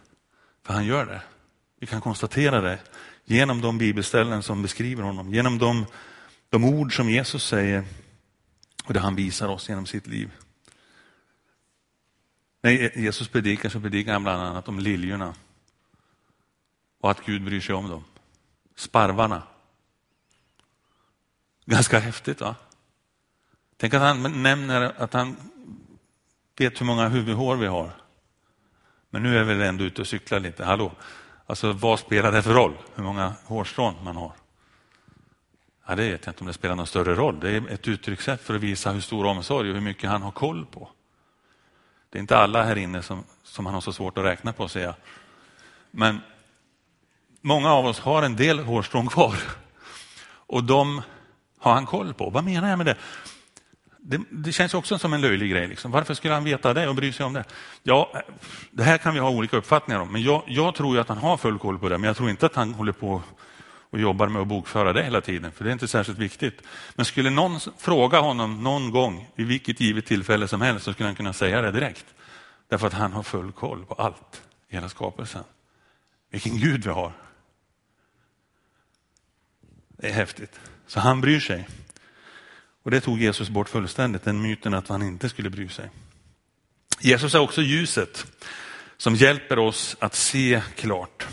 För 0.63 0.73
han 0.73 0.85
gör 0.85 1.05
det. 1.05 1.21
Vi 1.79 1.87
kan 1.87 2.01
konstatera 2.01 2.61
det 2.61 2.79
genom 3.25 3.61
de 3.61 3.77
bibelställen 3.77 4.43
som 4.43 4.61
beskriver 4.61 5.03
honom, 5.03 5.33
genom 5.33 5.57
de, 5.57 5.85
de 6.49 6.63
ord 6.63 6.95
som 6.95 7.09
Jesus 7.09 7.45
säger 7.45 7.83
och 8.83 8.93
det 8.93 8.99
han 8.99 9.15
visar 9.15 9.47
oss 9.47 9.69
genom 9.69 9.85
sitt 9.85 10.07
liv. 10.07 10.31
När 12.61 12.97
Jesus 12.97 13.27
predikar 13.27 13.69
så 13.69 13.79
predikar 13.79 14.13
han 14.13 14.23
bland 14.23 14.41
annat 14.41 14.67
om 14.67 14.79
liljorna 14.79 15.35
och 17.01 17.11
att 17.11 17.25
Gud 17.25 17.43
bryr 17.43 17.61
sig 17.61 17.75
om 17.75 17.89
dem. 17.89 18.03
Sparvarna. 18.75 19.43
Ganska 21.65 21.99
häftigt 21.99 22.41
va? 22.41 22.55
Tänk 23.77 23.93
att 23.93 24.01
han 24.01 24.43
nämner 24.43 24.81
att 24.81 25.13
han 25.13 25.35
vet 26.57 26.81
hur 26.81 26.85
många 26.85 27.07
huvudhår 27.07 27.55
vi 27.55 27.67
har. 27.67 27.91
Men 29.09 29.23
nu 29.23 29.37
är 29.37 29.43
vi 29.43 29.67
ändå 29.67 29.83
ute 29.83 30.01
och 30.01 30.07
cyklar 30.07 30.39
lite. 30.39 30.65
Hallå? 30.65 30.91
Alltså 31.45 31.71
vad 31.71 31.99
spelar 31.99 32.31
det 32.31 32.41
för 32.41 32.53
roll 32.53 32.77
hur 32.95 33.03
många 33.03 33.33
hårstrån 33.45 33.95
man 34.03 34.15
har? 34.15 34.31
Ja, 35.87 35.95
det 35.95 36.09
vet 36.09 36.25
jag 36.25 36.31
inte 36.31 36.41
om 36.41 36.47
det 36.47 36.53
spelar 36.53 36.75
någon 36.75 36.87
större 36.87 37.15
roll. 37.15 37.39
Det 37.39 37.49
är 37.49 37.69
ett 37.69 37.87
uttryckssätt 37.87 38.41
för 38.41 38.55
att 38.55 38.61
visa 38.61 38.91
hur 38.91 39.01
stor 39.01 39.25
omsorg 39.25 39.69
och 39.69 39.75
hur 39.75 39.81
mycket 39.81 40.09
han 40.09 40.21
har 40.21 40.31
koll 40.31 40.65
på. 40.65 40.89
Det 42.09 42.17
är 42.17 42.21
inte 42.21 42.37
alla 42.37 42.63
här 42.63 42.75
inne 42.75 43.01
som, 43.01 43.23
som 43.43 43.65
han 43.65 43.73
har 43.73 43.81
så 43.81 43.93
svårt 43.93 44.17
att 44.17 44.23
räkna 44.23 44.53
på, 44.53 44.67
säger 44.67 44.85
jag. 44.85 44.95
Men 45.91 46.21
många 47.41 47.73
av 47.73 47.85
oss 47.85 47.99
har 47.99 48.23
en 48.23 48.35
del 48.35 48.59
hårstrån 48.59 49.07
kvar. 49.07 49.35
Och 50.23 50.63
de 50.63 51.01
har 51.59 51.73
han 51.73 51.85
koll 51.85 52.13
på. 52.13 52.29
Vad 52.29 52.43
menar 52.43 52.69
jag 52.69 52.77
med 52.77 52.85
det? 52.85 52.97
Det, 54.03 54.21
det 54.29 54.51
känns 54.51 54.73
också 54.73 54.99
som 54.99 55.13
en 55.13 55.21
löjlig 55.21 55.51
grej. 55.51 55.67
Liksom. 55.67 55.91
Varför 55.91 56.13
skulle 56.13 56.33
han 56.33 56.43
veta 56.43 56.73
det 56.73 56.87
och 56.87 56.95
bry 56.95 57.11
sig 57.11 57.25
om 57.25 57.33
det? 57.33 57.43
Ja, 57.83 58.23
det 58.71 58.83
här 58.83 58.97
kan 58.97 59.13
vi 59.13 59.19
ha 59.19 59.29
olika 59.29 59.57
uppfattningar 59.57 60.01
om. 60.01 60.11
Men 60.11 60.21
jag, 60.21 60.43
jag 60.47 60.75
tror 60.75 60.99
att 60.99 61.09
han 61.09 61.17
har 61.17 61.37
full 61.37 61.59
koll 61.59 61.79
på 61.79 61.89
det. 61.89 61.97
Men 61.97 62.07
jag 62.07 62.17
tror 62.17 62.29
inte 62.29 62.45
att 62.45 62.55
han 62.55 62.73
håller 62.73 62.91
på 62.91 63.21
och 63.91 63.99
jobbar 63.99 64.27
med 64.27 64.41
att 64.41 64.47
bokföra 64.47 64.93
det 64.93 65.03
hela 65.03 65.21
tiden. 65.21 65.51
För 65.51 65.63
det 65.63 65.69
är 65.69 65.73
inte 65.73 65.87
särskilt 65.87 66.17
viktigt. 66.17 66.61
Men 66.95 67.05
skulle 67.05 67.29
någon 67.29 67.59
fråga 67.77 68.19
honom 68.19 68.63
någon 68.63 68.91
gång, 68.91 69.29
vid 69.35 69.47
vilket 69.47 69.79
givet 69.79 70.05
tillfälle 70.05 70.47
som 70.47 70.61
helst, 70.61 70.85
så 70.85 70.93
skulle 70.93 71.09
han 71.09 71.15
kunna 71.15 71.33
säga 71.33 71.61
det 71.61 71.71
direkt. 71.71 72.05
Därför 72.67 72.87
att 72.87 72.93
han 72.93 73.13
har 73.13 73.23
full 73.23 73.51
koll 73.51 73.85
på 73.85 73.93
allt 73.93 74.41
i 74.69 74.75
hela 74.75 74.89
skapelsen. 74.89 75.43
Vilken 76.29 76.57
Gud 76.57 76.85
vi 76.85 76.89
har. 76.89 77.11
Det 79.97 80.09
är 80.09 80.13
häftigt. 80.13 80.59
Så 80.87 80.99
han 80.99 81.21
bryr 81.21 81.39
sig. 81.39 81.67
Och 82.83 82.91
det 82.91 83.01
tog 83.01 83.21
Jesus 83.21 83.49
bort 83.49 83.69
fullständigt, 83.69 84.23
den 84.23 84.41
myten 84.41 84.73
att 84.73 84.87
han 84.87 85.01
inte 85.01 85.29
skulle 85.29 85.49
bry 85.49 85.69
sig. 85.69 85.89
Jesus 86.99 87.35
är 87.35 87.39
också 87.39 87.61
ljuset 87.61 88.25
som 88.97 89.15
hjälper 89.15 89.59
oss 89.59 89.95
att 89.99 90.15
se 90.15 90.61
klart. 90.75 91.27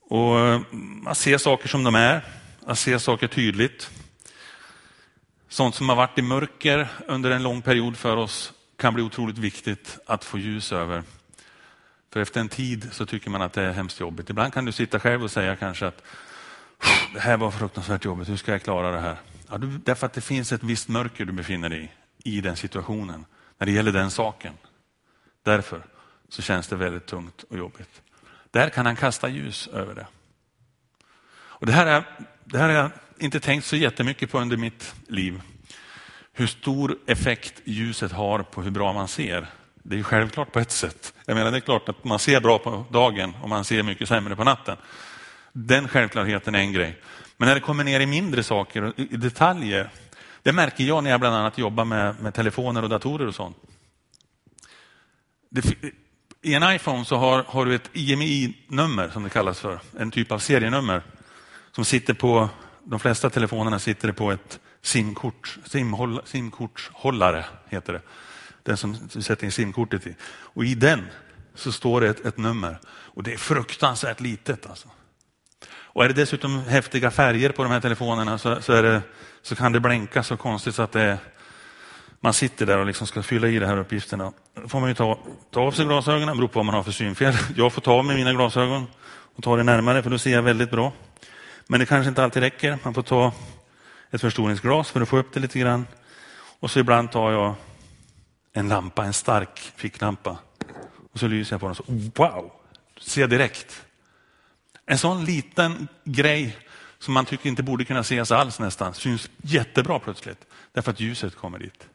Och 0.00 0.38
eh, 0.38 0.60
att 1.06 1.18
se 1.18 1.38
saker 1.38 1.68
som 1.68 1.84
de 1.84 1.94
är, 1.94 2.24
att 2.66 2.78
se 2.78 2.98
saker 2.98 3.28
tydligt. 3.28 3.90
Sånt 5.48 5.74
som 5.74 5.88
har 5.88 5.96
varit 5.96 6.18
i 6.18 6.22
mörker 6.22 6.88
under 7.08 7.30
en 7.30 7.42
lång 7.42 7.62
period 7.62 7.96
för 7.96 8.16
oss 8.16 8.52
kan 8.76 8.94
bli 8.94 9.02
otroligt 9.02 9.38
viktigt 9.38 9.98
att 10.06 10.24
få 10.24 10.38
ljus 10.38 10.72
över. 10.72 11.02
För 12.12 12.20
efter 12.20 12.40
en 12.40 12.48
tid 12.48 12.88
så 12.92 13.06
tycker 13.06 13.30
man 13.30 13.42
att 13.42 13.52
det 13.52 13.62
är 13.62 13.72
hemskt 13.72 14.00
jobbigt. 14.00 14.30
Ibland 14.30 14.52
kan 14.52 14.64
du 14.64 14.72
sitta 14.72 15.00
själv 15.00 15.24
och 15.24 15.30
säga 15.30 15.56
kanske 15.56 15.86
att 15.86 16.02
det 17.14 17.20
här 17.20 17.36
var 17.36 17.50
fruktansvärt 17.50 18.04
jobbigt, 18.04 18.28
hur 18.28 18.36
ska 18.36 18.52
jag 18.52 18.62
klara 18.62 18.90
det 18.90 19.00
här? 19.00 19.16
Ja, 19.54 19.58
därför 19.84 20.06
att 20.06 20.12
det 20.12 20.20
finns 20.20 20.52
ett 20.52 20.62
visst 20.62 20.88
mörker 20.88 21.24
du 21.24 21.32
befinner 21.32 21.68
dig 21.68 21.92
i, 22.24 22.36
i 22.36 22.40
den 22.40 22.56
situationen, 22.56 23.24
när 23.58 23.66
det 23.66 23.72
gäller 23.72 23.92
den 23.92 24.10
saken. 24.10 24.54
Därför 25.42 25.82
så 26.28 26.42
känns 26.42 26.68
det 26.68 26.76
väldigt 26.76 27.06
tungt 27.06 27.42
och 27.42 27.58
jobbigt. 27.58 28.02
Där 28.50 28.68
kan 28.68 28.86
han 28.86 28.96
kasta 28.96 29.28
ljus 29.28 29.68
över 29.72 29.94
det. 29.94 30.06
Och 31.34 31.66
det, 31.66 31.72
här 31.72 31.86
är, 31.86 32.04
det 32.44 32.58
här 32.58 32.68
har 32.68 32.74
jag 32.74 32.90
inte 33.18 33.40
tänkt 33.40 33.64
så 33.64 33.76
jättemycket 33.76 34.30
på 34.30 34.40
under 34.40 34.56
mitt 34.56 34.94
liv. 35.08 35.42
Hur 36.32 36.46
stor 36.46 36.98
effekt 37.06 37.60
ljuset 37.64 38.12
har 38.12 38.42
på 38.42 38.62
hur 38.62 38.70
bra 38.70 38.92
man 38.92 39.08
ser. 39.08 39.46
Det 39.82 39.94
är 39.94 39.98
ju 39.98 40.04
självklart 40.04 40.52
på 40.52 40.60
ett 40.60 40.70
sätt. 40.70 41.14
Jag 41.26 41.34
menar, 41.34 41.50
det 41.50 41.58
är 41.58 41.60
klart 41.60 41.88
att 41.88 42.04
man 42.04 42.18
ser 42.18 42.40
bra 42.40 42.58
på 42.58 42.84
dagen 42.90 43.34
och 43.42 43.48
man 43.48 43.64
ser 43.64 43.82
mycket 43.82 44.08
sämre 44.08 44.36
på 44.36 44.44
natten. 44.44 44.76
Den 45.52 45.88
självklarheten 45.88 46.54
är 46.54 46.58
en 46.58 46.72
grej. 46.72 47.00
Men 47.36 47.48
när 47.48 47.54
det 47.54 47.60
kommer 47.60 47.84
ner 47.84 48.00
i 48.00 48.06
mindre 48.06 48.42
saker 48.42 48.82
och 48.82 48.98
i 48.98 49.16
detaljer, 49.16 49.90
det 50.42 50.52
märker 50.52 50.84
jag 50.84 51.04
när 51.04 51.10
jag 51.10 51.20
bland 51.20 51.36
annat 51.36 51.58
jobbar 51.58 51.84
med, 51.84 52.20
med 52.20 52.34
telefoner 52.34 52.82
och 52.82 52.88
datorer 52.88 53.26
och 53.26 53.34
sånt. 53.34 53.56
Det, 55.50 55.74
I 56.42 56.54
en 56.54 56.74
iPhone 56.74 57.04
så 57.04 57.16
har, 57.16 57.42
har 57.42 57.66
du 57.66 57.74
ett 57.74 57.90
IMI-nummer 57.92 59.08
som 59.08 59.22
det 59.22 59.30
kallas 59.30 59.60
för, 59.60 59.80
en 59.98 60.10
typ 60.10 60.32
av 60.32 60.38
serienummer 60.38 61.02
som 61.72 61.84
sitter 61.84 62.14
på, 62.14 62.48
de 62.84 63.00
flesta 63.00 63.30
telefonerna 63.30 63.78
sitter 63.78 64.08
det 64.08 64.14
på 64.14 64.32
ett 64.32 64.60
simkort, 64.82 65.58
simkortshållare 66.24 67.44
heter 67.68 67.92
det. 67.92 68.00
Den 68.62 68.76
som 68.76 68.96
du 69.12 69.22
sätter 69.22 69.44
in 69.44 69.52
simkortet 69.52 70.06
i. 70.06 70.14
Och 70.26 70.64
i 70.64 70.74
den 70.74 71.02
så 71.54 71.72
står 71.72 72.00
det 72.00 72.08
ett, 72.08 72.26
ett 72.26 72.38
nummer 72.38 72.78
och 72.86 73.22
det 73.22 73.32
är 73.32 73.36
fruktansvärt 73.36 74.20
litet. 74.20 74.66
Alltså. 74.66 74.88
Och 75.94 76.04
är 76.04 76.08
det 76.08 76.14
dessutom 76.14 76.62
häftiga 76.68 77.10
färger 77.10 77.50
på 77.50 77.62
de 77.62 77.72
här 77.72 77.80
telefonerna 77.80 78.38
så, 78.38 78.62
så, 78.62 78.82
det, 78.82 79.02
så 79.42 79.56
kan 79.56 79.72
det 79.72 79.80
blänka 79.80 80.22
så 80.22 80.36
konstigt 80.36 80.74
så 80.74 80.82
att 80.82 80.92
det, 80.92 81.18
man 82.20 82.32
sitter 82.32 82.66
där 82.66 82.78
och 82.78 82.86
liksom 82.86 83.06
ska 83.06 83.22
fylla 83.22 83.48
i 83.48 83.58
de 83.58 83.66
här 83.66 83.76
uppgifterna. 83.76 84.32
Då 84.62 84.68
får 84.68 84.80
man 84.80 84.88
ju 84.88 84.94
ta, 84.94 85.18
ta 85.50 85.60
av 85.60 85.72
sig 85.72 85.84
glasögonen, 85.84 86.28
det 86.28 86.34
beror 86.34 86.48
på 86.48 86.58
vad 86.58 86.66
man 86.66 86.74
har 86.74 86.82
för 86.82 86.92
synfel. 86.92 87.34
Jag 87.56 87.72
får 87.72 87.80
ta 87.80 87.92
av 87.92 88.04
mig 88.04 88.16
mina 88.16 88.32
glasögon 88.32 88.86
och 89.36 89.42
ta 89.42 89.56
det 89.56 89.62
närmare 89.62 90.02
för 90.02 90.10
då 90.10 90.18
ser 90.18 90.32
jag 90.32 90.42
väldigt 90.42 90.70
bra. 90.70 90.92
Men 91.66 91.80
det 91.80 91.86
kanske 91.86 92.08
inte 92.08 92.24
alltid 92.24 92.42
räcker. 92.42 92.78
Man 92.82 92.94
får 92.94 93.02
ta 93.02 93.32
ett 94.10 94.20
förstoringsglas 94.20 94.90
för 94.90 95.00
att 95.00 95.08
få 95.08 95.18
upp 95.18 95.32
det 95.32 95.40
lite 95.40 95.58
grann. 95.58 95.86
Och 96.60 96.70
så 96.70 96.78
ibland 96.78 97.12
tar 97.12 97.32
jag 97.32 97.54
en 98.52 98.68
lampa, 98.68 99.04
en 99.04 99.12
stark 99.12 99.72
ficklampa. 99.76 100.38
Och 101.12 101.18
så 101.18 101.26
lyser 101.26 101.54
jag 101.54 101.60
på 101.60 101.66
den 101.66 101.74
så 101.74 101.84
wow, 101.88 102.52
ser 103.00 103.20
jag 103.20 103.30
direkt 103.30 103.84
en 104.86 104.98
sån 104.98 105.24
liten 105.24 105.88
grej 106.04 106.56
som 106.98 107.14
man 107.14 107.26
tycker 107.26 107.48
inte 107.48 107.62
borde 107.62 107.84
kunna 107.84 108.00
ses 108.00 108.30
alls 108.30 108.58
nästan, 108.58 108.94
syns 108.94 109.30
jättebra 109.36 109.98
plötsligt. 109.98 110.46
Därför 110.72 110.90
att 110.90 111.00
ljuset 111.00 111.36
kommer 111.36 111.58
dit. 111.58 111.88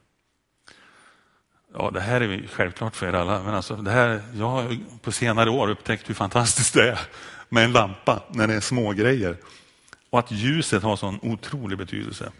Ja, 1.74 1.90
det 1.90 2.00
här 2.00 2.20
är 2.20 2.46
självklart 2.46 2.96
för 2.96 3.06
er 3.06 3.12
alla, 3.12 3.42
men 3.42 3.54
alltså 3.54 3.76
det 3.76 3.90
här, 3.90 4.22
jag 4.34 4.48
har 4.48 4.76
på 5.02 5.12
senare 5.12 5.50
år 5.50 5.70
upptäckt 5.70 6.08
hur 6.08 6.14
fantastiskt 6.14 6.74
det 6.74 6.90
är 6.90 7.00
med 7.48 7.64
en 7.64 7.72
lampa 7.72 8.22
när 8.28 8.46
det 8.46 8.54
är 8.54 8.60
små 8.60 8.92
grejer 8.92 9.36
Och 10.10 10.18
att 10.18 10.30
ljuset 10.30 10.82
har 10.82 10.96
sån 10.96 11.18
otrolig 11.22 11.78
betydelse. 11.78 12.32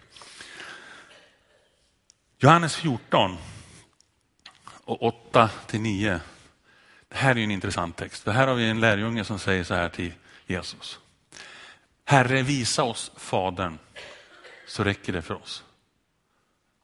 Johannes 2.38 2.76
14 2.76 3.36
och 4.84 5.02
8 5.02 5.50
till 5.66 5.80
9. 5.80 6.20
Det 7.08 7.16
här 7.16 7.38
är 7.38 7.44
en 7.44 7.50
intressant 7.50 7.96
text. 7.96 8.22
För 8.22 8.30
här 8.30 8.46
har 8.46 8.54
vi 8.54 8.68
en 8.68 8.80
lärjunge 8.80 9.24
som 9.24 9.38
säger 9.38 9.64
så 9.64 9.74
här 9.74 9.88
till 9.88 10.12
Jesus. 10.50 10.98
Herre, 12.04 12.42
visa 12.42 12.82
oss 12.82 13.12
Fadern 13.16 13.78
så 14.66 14.84
räcker 14.84 15.12
det 15.12 15.22
för 15.22 15.34
oss. 15.34 15.64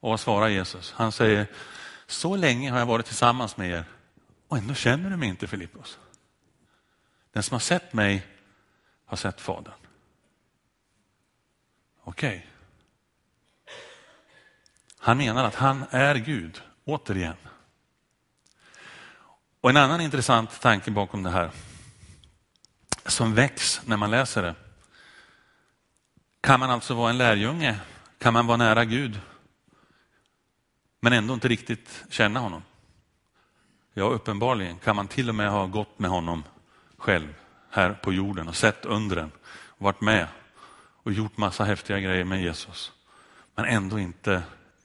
Och 0.00 0.10
vad 0.10 0.20
svarar 0.20 0.48
Jesus? 0.48 0.92
Han 0.92 1.12
säger, 1.12 1.46
så 2.06 2.36
länge 2.36 2.70
har 2.70 2.78
jag 2.78 2.86
varit 2.86 3.06
tillsammans 3.06 3.56
med 3.56 3.70
er 3.70 3.84
och 4.48 4.58
ändå 4.58 4.74
känner 4.74 5.10
du 5.10 5.16
mig 5.16 5.28
inte 5.28 5.46
Filippos. 5.46 5.98
Den 7.32 7.42
som 7.42 7.54
har 7.54 7.60
sett 7.60 7.92
mig 7.92 8.26
har 9.04 9.16
sett 9.16 9.40
Fadern. 9.40 9.74
Okej. 12.04 12.36
Okay. 12.36 12.42
Han 14.98 15.18
menar 15.18 15.44
att 15.44 15.54
han 15.54 15.84
är 15.90 16.14
Gud, 16.14 16.62
återigen. 16.84 17.36
Och 19.60 19.70
en 19.70 19.76
annan 19.76 20.00
intressant 20.00 20.60
tanke 20.60 20.90
bakom 20.90 21.22
det 21.22 21.30
här 21.30 21.50
som 23.08 23.34
väcks 23.34 23.80
när 23.84 23.96
man 23.96 24.10
läser 24.10 24.42
det. 24.42 24.54
Kan 26.40 26.60
man 26.60 26.70
alltså 26.70 26.94
vara 26.94 27.10
en 27.10 27.18
lärjunge? 27.18 27.80
Kan 28.18 28.32
man 28.32 28.46
vara 28.46 28.56
nära 28.56 28.84
Gud? 28.84 29.20
Men 31.00 31.12
ändå 31.12 31.34
inte 31.34 31.48
riktigt 31.48 32.04
känna 32.10 32.40
honom? 32.40 32.62
Ja, 33.94 34.04
uppenbarligen 34.04 34.78
kan 34.78 34.96
man 34.96 35.08
till 35.08 35.28
och 35.28 35.34
med 35.34 35.50
ha 35.50 35.66
gått 35.66 35.98
med 35.98 36.10
honom 36.10 36.44
själv 36.96 37.34
här 37.70 37.92
på 37.92 38.12
jorden 38.12 38.48
och 38.48 38.56
sett 38.56 38.84
undren, 38.84 39.30
varit 39.78 40.00
med 40.00 40.26
och 41.02 41.12
gjort 41.12 41.36
massa 41.36 41.64
häftiga 41.64 42.00
grejer 42.00 42.24
med 42.24 42.42
Jesus. 42.42 42.92
Men 43.54 43.64
ändå 43.64 43.98
inte 43.98 44.42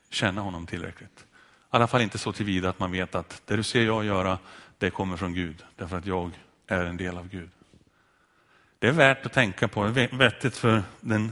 känna 0.09 0.41
honom 0.41 0.67
tillräckligt. 0.67 1.19
I 1.19 1.23
alla 1.69 1.87
fall 1.87 2.01
inte 2.01 2.17
så 2.17 2.31
tillvida 2.31 2.69
att 2.69 2.79
man 2.79 2.91
vet 2.91 3.15
att 3.15 3.41
det 3.45 3.55
du 3.55 3.63
ser 3.63 3.85
jag 3.85 4.05
göra, 4.05 4.39
det 4.77 4.89
kommer 4.89 5.17
från 5.17 5.33
Gud. 5.33 5.63
Därför 5.75 5.97
att 5.97 6.05
jag 6.05 6.39
är 6.67 6.85
en 6.85 6.97
del 6.97 7.17
av 7.17 7.27
Gud. 7.27 7.49
Det 8.81 8.87
är 8.87 8.91
värt 8.91 9.25
att 9.25 9.33
tänka 9.33 9.67
på, 9.67 9.87
det 9.87 10.01
är 10.01 10.17
vettigt 10.17 10.57
för 10.57 10.83
den 11.01 11.31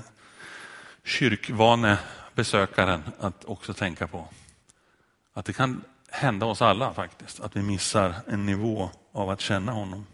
kyrkvane 1.04 1.98
besökaren 2.34 3.04
att 3.20 3.46
också 3.46 3.74
tänka 3.74 4.08
på. 4.08 4.28
Att 5.34 5.46
det 5.46 5.54
kan 5.54 5.84
hända 6.10 6.46
oss 6.46 6.62
alla 6.62 6.94
faktiskt, 6.94 7.40
att 7.40 7.56
vi 7.56 7.62
missar 7.62 8.16
en 8.28 8.46
nivå 8.46 8.90
av 9.12 9.30
att 9.30 9.42
känna 9.42 9.72
honom. 9.72 10.06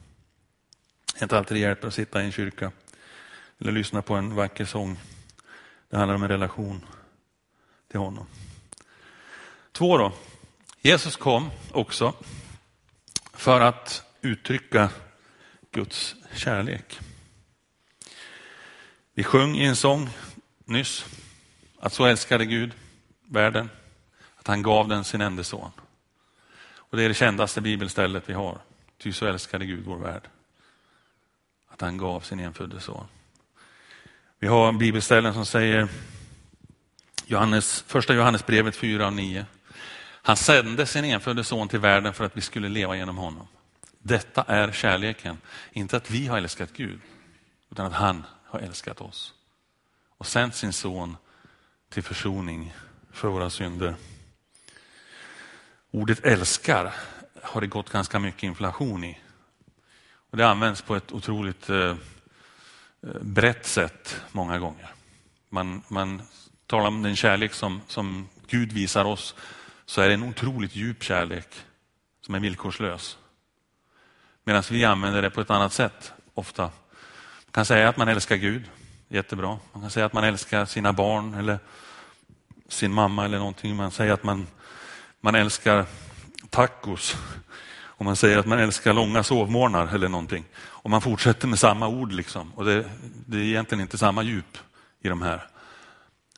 Det 1.13 1.19
är 1.19 1.23
inte 1.23 1.37
alltid 1.37 1.57
det 1.57 1.61
hjälper 1.61 1.87
att 1.87 1.93
sitta 1.93 2.21
i 2.21 2.25
en 2.25 2.31
kyrka 2.31 2.71
eller 3.59 3.71
lyssna 3.71 4.01
på 4.01 4.15
en 4.15 4.35
vacker 4.35 4.65
sång. 4.65 4.99
Det 5.89 5.97
handlar 5.97 6.15
om 6.15 6.23
en 6.23 6.29
relation 6.29 6.85
till 7.91 7.99
honom. 7.99 8.27
Två 9.71 9.97
då. 9.97 10.13
Jesus 10.81 11.15
kom 11.15 11.51
också 11.71 12.13
för 13.33 13.61
att 13.61 14.03
uttrycka 14.21 14.89
Guds 15.71 16.15
kärlek. 16.33 16.99
Vi 19.17 19.23
sjöng 19.23 19.57
i 19.57 19.65
en 19.65 19.75
sång 19.75 20.09
nyss 20.65 21.05
att 21.79 21.93
så 21.93 22.05
älskade 22.05 22.45
Gud 22.45 22.71
världen 23.25 23.69
att 24.35 24.47
han 24.47 24.61
gav 24.61 24.87
den 24.87 25.03
sin 25.03 25.21
enda 25.21 25.43
son. 25.43 25.71
Och 26.75 26.97
det 26.97 27.03
är 27.03 27.07
det 27.07 27.15
kändaste 27.15 27.61
bibelstället 27.61 28.23
vi 28.25 28.33
har. 28.33 28.57
Ty 28.97 29.13
så 29.13 29.25
älskade 29.25 29.65
Gud 29.65 29.85
vår 29.85 29.97
värld. 29.97 30.21
Att 31.67 31.81
han 31.81 31.97
gav 31.97 32.19
sin 32.19 32.39
enfödde 32.39 32.79
son. 32.79 33.05
Vi 34.39 34.47
har 34.47 34.71
bibelställen 34.71 35.33
som 35.33 35.45
säger 35.45 35.87
Johannes, 37.25 37.83
första 37.87 38.13
Johannesbrevet 38.13 38.75
4 38.75 39.07
och 39.07 39.13
9. 39.13 39.45
Han 40.01 40.37
sände 40.37 40.85
sin 40.85 41.05
enfödde 41.05 41.43
son 41.43 41.67
till 41.67 41.79
världen 41.79 42.13
för 42.13 42.25
att 42.25 42.37
vi 42.37 42.41
skulle 42.41 42.69
leva 42.69 42.95
genom 42.95 43.17
honom. 43.17 43.47
Detta 43.99 44.43
är 44.47 44.71
kärleken. 44.71 45.37
Inte 45.71 45.97
att 45.97 46.11
vi 46.11 46.27
har 46.27 46.37
älskat 46.37 46.73
Gud, 46.73 46.99
utan 47.71 47.85
att 47.85 47.93
han 47.93 48.23
har 48.55 48.61
älskat 48.61 49.01
oss. 49.01 49.33
Och 50.17 50.27
sänt 50.27 50.55
sin 50.55 50.73
son 50.73 51.17
till 51.89 52.03
försoning 52.03 52.73
för 53.11 53.27
våra 53.27 53.49
synder. 53.49 53.95
Ordet 55.91 56.25
älskar 56.25 56.93
har 57.41 57.61
det 57.61 57.67
gått 57.67 57.89
ganska 57.89 58.19
mycket 58.19 58.43
inflation 58.43 59.03
i. 59.03 59.19
Och 60.29 60.37
Det 60.37 60.47
används 60.47 60.81
på 60.81 60.95
ett 60.95 61.11
otroligt 61.11 61.69
eh, 61.69 61.77
eh, 61.77 61.95
brett 63.21 63.65
sätt 63.65 64.21
många 64.31 64.59
gånger. 64.59 64.93
Man, 65.49 65.83
man 65.87 66.21
talar 66.67 66.87
om 66.87 67.01
den 67.01 67.15
kärlek 67.15 67.53
som, 67.53 67.81
som 67.87 68.29
Gud 68.47 68.71
visar 68.71 69.05
oss, 69.05 69.35
så 69.85 70.01
är 70.01 70.07
det 70.07 70.13
en 70.13 70.23
otroligt 70.23 70.75
djup 70.75 71.03
kärlek 71.03 71.47
som 72.21 72.35
är 72.35 72.39
villkorslös. 72.39 73.17
Medan 74.43 74.63
vi 74.71 74.85
använder 74.85 75.21
det 75.21 75.29
på 75.29 75.41
ett 75.41 75.49
annat 75.49 75.73
sätt 75.73 76.13
ofta. 76.33 76.71
Man 77.55 77.57
kan 77.57 77.65
säga 77.65 77.89
att 77.89 77.97
man 77.97 78.07
älskar 78.07 78.35
Gud, 78.35 78.63
jättebra. 79.07 79.59
Man 79.73 79.81
kan 79.81 79.89
säga 79.89 80.05
att 80.05 80.13
man 80.13 80.23
älskar 80.23 80.65
sina 80.65 80.93
barn 80.93 81.33
eller 81.33 81.59
sin 82.67 82.91
mamma 82.91 83.25
eller 83.25 83.37
någonting. 83.37 83.75
Man 83.75 83.91
säger 83.91 84.13
att 84.13 84.23
man, 84.23 84.47
man 85.21 85.35
älskar 85.35 85.85
tacos. 86.49 87.15
Och 87.75 88.05
man 88.05 88.15
säger 88.15 88.37
att 88.37 88.45
man 88.45 88.59
älskar 88.59 88.93
långa 88.93 89.23
sovmorgnar 89.23 89.95
eller 89.95 90.09
någonting. 90.09 90.45
Och 90.57 90.89
man 90.89 91.01
fortsätter 91.01 91.47
med 91.47 91.59
samma 91.59 91.87
ord. 91.87 92.11
liksom. 92.11 92.53
Och 92.55 92.65
det, 92.65 92.85
det 93.25 93.37
är 93.37 93.41
egentligen 93.41 93.81
inte 93.81 93.97
samma 93.97 94.23
djup 94.23 94.57
i 95.01 95.09
de 95.09 95.21
här. 95.21 95.47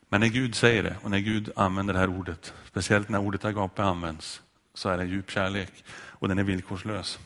Men 0.08 0.20
när 0.20 0.28
Gud 0.28 0.54
säger 0.54 0.82
det 0.82 0.96
och 1.02 1.10
när 1.10 1.18
Gud 1.18 1.52
använder 1.56 1.94
det 1.94 2.00
här 2.00 2.10
ordet, 2.10 2.52
speciellt 2.68 3.08
när 3.08 3.18
ordet 3.18 3.44
agape 3.44 3.82
används, 3.82 4.42
så 4.74 4.88
är 4.88 4.98
det 4.98 5.04
djup 5.04 5.30
kärlek 5.30 5.84
och 5.90 6.28
den 6.28 6.38
är 6.38 6.44
villkorslös. 6.44 7.18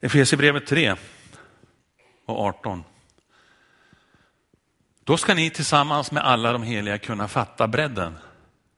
Efesierbrevet 0.00 0.66
3 0.66 0.96
och 2.26 2.40
18. 2.40 2.84
Då 5.04 5.16
ska 5.16 5.34
ni 5.34 5.50
tillsammans 5.50 6.12
med 6.12 6.24
alla 6.24 6.52
de 6.52 6.62
heliga 6.62 6.98
kunna 6.98 7.28
fatta 7.28 7.68
bredden 7.68 8.18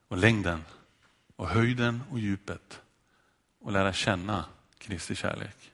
och 0.09 0.17
längden 0.17 0.64
och 1.37 1.49
höjden 1.49 2.02
och 2.11 2.19
djupet 2.19 2.81
och 3.61 3.73
lära 3.73 3.93
känna 3.93 4.45
Kristi 4.78 5.14
kärlek 5.14 5.73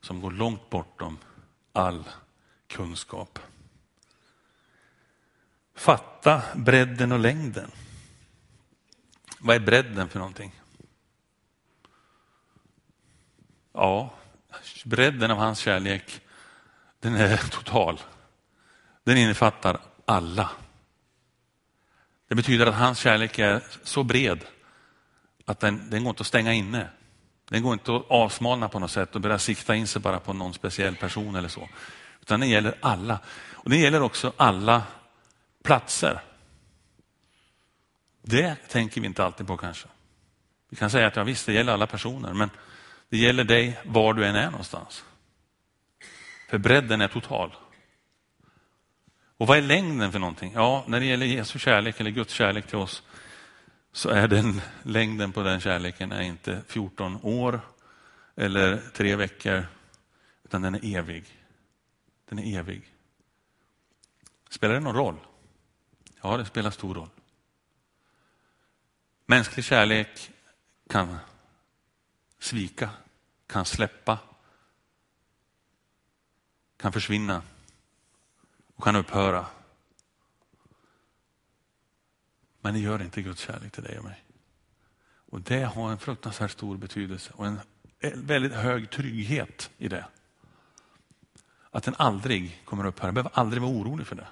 som 0.00 0.20
går 0.20 0.30
långt 0.30 0.70
bortom 0.70 1.18
all 1.72 2.04
kunskap. 2.66 3.38
Fatta 5.74 6.42
bredden 6.54 7.12
och 7.12 7.18
längden. 7.18 7.70
Vad 9.38 9.56
är 9.56 9.60
bredden 9.60 10.08
för 10.08 10.18
någonting? 10.18 10.60
Ja, 13.72 14.14
bredden 14.84 15.30
av 15.30 15.38
hans 15.38 15.58
kärlek, 15.58 16.20
den 17.02 17.14
är 17.14 17.36
total. 17.36 18.00
Den 19.04 19.16
innefattar 19.16 19.80
alla. 20.04 20.50
Det 22.28 22.34
betyder 22.34 22.66
att 22.66 22.74
hans 22.74 22.98
kärlek 22.98 23.38
är 23.38 23.62
så 23.82 24.02
bred 24.02 24.44
att 25.46 25.60
den, 25.60 25.90
den 25.90 26.04
går 26.04 26.10
inte 26.10 26.20
att 26.20 26.26
stänga 26.26 26.52
inne. 26.52 26.88
Den 27.48 27.62
går 27.62 27.72
inte 27.72 27.96
att 27.96 28.10
avsmalna 28.10 28.68
på 28.68 28.78
något 28.78 28.90
sätt 28.90 29.14
och 29.14 29.20
börja 29.20 29.38
sikta 29.38 29.74
in 29.74 29.86
sig 29.86 30.02
bara 30.02 30.20
på 30.20 30.32
någon 30.32 30.54
speciell 30.54 30.96
person 30.96 31.36
eller 31.36 31.48
så. 31.48 31.68
Utan 32.20 32.40
den 32.40 32.48
gäller 32.48 32.74
alla. 32.80 33.18
Och 33.52 33.70
den 33.70 33.80
gäller 33.80 34.02
också 34.02 34.32
alla 34.36 34.82
platser. 35.62 36.20
Det 38.22 38.56
tänker 38.68 39.00
vi 39.00 39.06
inte 39.06 39.24
alltid 39.24 39.46
på 39.46 39.56
kanske. 39.56 39.88
Vi 40.70 40.76
kan 40.76 40.90
säga 40.90 41.06
att 41.06 41.16
ja, 41.16 41.24
visst, 41.24 41.46
det 41.46 41.52
gäller 41.52 41.72
alla 41.72 41.86
personer, 41.86 42.32
men 42.32 42.50
det 43.08 43.16
gäller 43.16 43.44
dig 43.44 43.80
var 43.84 44.14
du 44.14 44.26
än 44.26 44.36
är 44.36 44.50
någonstans. 44.50 45.04
För 46.52 46.58
bredden 46.58 47.00
är 47.00 47.08
total. 47.08 47.54
Och 49.36 49.46
vad 49.46 49.58
är 49.58 49.62
längden 49.62 50.12
för 50.12 50.18
någonting? 50.18 50.52
Ja, 50.54 50.84
när 50.86 51.00
det 51.00 51.06
gäller 51.06 51.26
Jesu 51.26 51.58
kärlek 51.58 52.00
eller 52.00 52.10
Guds 52.10 52.32
kärlek 52.32 52.66
till 52.66 52.76
oss 52.78 53.02
så 53.92 54.08
är 54.08 54.28
den 54.28 54.60
längden 54.82 55.32
på 55.32 55.42
den 55.42 55.60
kärleken 55.60 56.12
är 56.12 56.22
inte 56.22 56.62
14 56.68 57.18
år 57.22 57.60
eller 58.36 58.82
tre 58.92 59.16
veckor, 59.16 59.66
utan 60.44 60.62
den 60.62 60.74
är 60.74 60.96
evig. 60.96 61.24
Den 62.28 62.38
är 62.38 62.58
evig. 62.58 62.92
Spelar 64.48 64.74
det 64.74 64.80
någon 64.80 64.96
roll? 64.96 65.16
Ja, 66.22 66.36
det 66.36 66.44
spelar 66.44 66.70
stor 66.70 66.94
roll. 66.94 67.10
Mänsklig 69.26 69.64
kärlek 69.64 70.30
kan 70.88 71.16
svika, 72.38 72.90
kan 73.46 73.64
släppa, 73.64 74.18
kan 76.82 76.92
försvinna 76.92 77.42
och 78.76 78.84
kan 78.84 78.96
upphöra. 78.96 79.46
Men 82.60 82.74
det 82.74 82.80
gör 82.80 83.02
inte 83.02 83.22
Guds 83.22 83.40
kärlek 83.40 83.72
till 83.72 83.82
dig 83.82 83.98
och 83.98 84.04
mig. 84.04 84.24
Och 85.30 85.40
det 85.40 85.62
har 85.62 85.90
en 85.90 85.98
fruktansvärt 85.98 86.50
stor 86.50 86.76
betydelse 86.76 87.32
och 87.34 87.46
en 87.46 87.60
väldigt 88.14 88.52
hög 88.52 88.90
trygghet 88.90 89.70
i 89.78 89.88
det. 89.88 90.06
Att 91.70 91.84
den 91.84 91.94
aldrig 91.98 92.62
kommer 92.64 92.86
upphöra. 92.86 93.10
Du 93.10 93.14
behöver 93.14 93.30
aldrig 93.34 93.62
vara 93.62 93.72
orolig 93.72 94.06
för 94.06 94.16
det. 94.16 94.28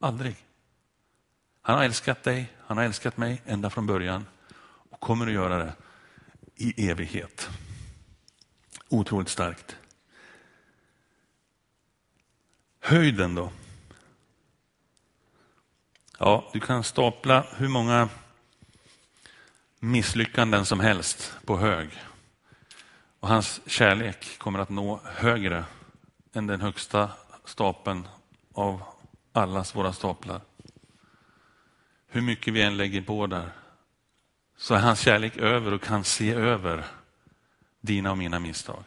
Aldrig. 0.00 0.36
Han 1.62 1.76
har 1.76 1.84
älskat 1.84 2.22
dig, 2.22 2.52
han 2.66 2.76
har 2.76 2.84
älskat 2.84 3.16
mig 3.16 3.42
ända 3.46 3.70
från 3.70 3.86
början 3.86 4.26
och 4.90 5.00
kommer 5.00 5.26
att 5.26 5.32
göra 5.32 5.58
det 5.58 5.74
i 6.54 6.90
evighet. 6.90 7.50
Otroligt 8.88 9.28
starkt. 9.28 9.76
Höjden 12.84 13.34
då? 13.34 13.50
Ja, 16.18 16.50
du 16.52 16.60
kan 16.60 16.84
stapla 16.84 17.46
hur 17.56 17.68
många 17.68 18.08
misslyckanden 19.80 20.66
som 20.66 20.80
helst 20.80 21.36
på 21.46 21.56
hög. 21.56 21.88
Och 23.20 23.28
hans 23.28 23.60
kärlek 23.66 24.38
kommer 24.38 24.58
att 24.58 24.68
nå 24.68 25.00
högre 25.04 25.64
än 26.32 26.46
den 26.46 26.60
högsta 26.60 27.10
stapeln 27.44 28.08
av 28.52 28.82
allas 29.32 29.74
våra 29.74 29.92
staplar. 29.92 30.40
Hur 32.06 32.20
mycket 32.20 32.54
vi 32.54 32.62
än 32.62 32.76
lägger 32.76 33.02
på 33.02 33.26
där 33.26 33.50
så 34.56 34.74
är 34.74 34.78
hans 34.78 35.00
kärlek 35.00 35.36
över 35.36 35.72
och 35.72 35.82
kan 35.82 36.04
se 36.04 36.32
över 36.32 36.84
dina 37.80 38.10
och 38.10 38.18
mina 38.18 38.38
misstag. 38.38 38.84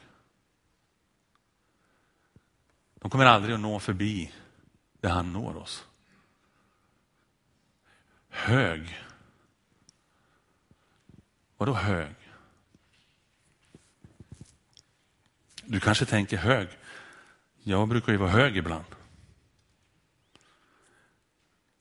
De 3.06 3.10
kommer 3.10 3.26
aldrig 3.26 3.56
att 3.56 3.62
nå 3.62 3.80
förbi 3.80 4.32
där 5.02 5.10
han 5.10 5.34
når 5.34 5.58
oss. 5.58 5.88
Hög. 8.30 9.00
Vadå 11.58 11.74
hög? 11.74 12.16
Du 15.66 15.80
kanske 15.80 16.06
tänker 16.06 16.38
hög. 16.38 16.68
Jag 17.64 17.88
brukar 17.88 18.12
ju 18.12 18.18
vara 18.18 18.30
hög 18.30 18.58
ibland. 18.58 18.86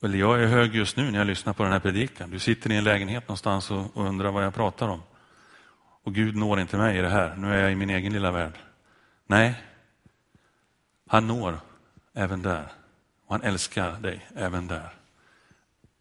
Eller 0.03 0.17
jag 0.17 0.43
är 0.43 0.47
hög 0.47 0.75
just 0.75 0.97
nu 0.97 1.11
när 1.11 1.17
jag 1.17 1.27
lyssnar 1.27 1.53
på 1.53 1.63
den 1.63 1.71
här 1.71 1.79
predikan. 1.79 2.29
Du 2.29 2.39
sitter 2.39 2.71
i 2.71 2.77
en 2.77 2.83
lägenhet 2.83 3.27
någonstans 3.27 3.71
och, 3.71 3.91
undrar 3.95 4.31
vad 4.31 4.45
jag 4.45 4.53
pratar 4.53 4.87
om. 4.87 5.01
Och 6.03 6.13
Gud 6.13 6.35
når 6.35 6.59
inte 6.59 6.77
mig 6.77 6.97
i 6.97 7.01
det 7.01 7.09
här. 7.09 7.35
Nu 7.35 7.53
är 7.53 7.63
jag 7.63 7.71
i 7.71 7.75
min 7.75 7.89
egen 7.89 8.13
lilla 8.13 8.31
värld. 8.31 8.53
Nej, 9.27 9.61
han 11.15 11.27
når 11.27 11.59
även 12.13 12.41
där. 12.41 12.71
Och 13.25 13.31
han 13.31 13.41
älskar 13.41 13.99
dig 13.99 14.27
även 14.35 14.67
där. 14.67 14.93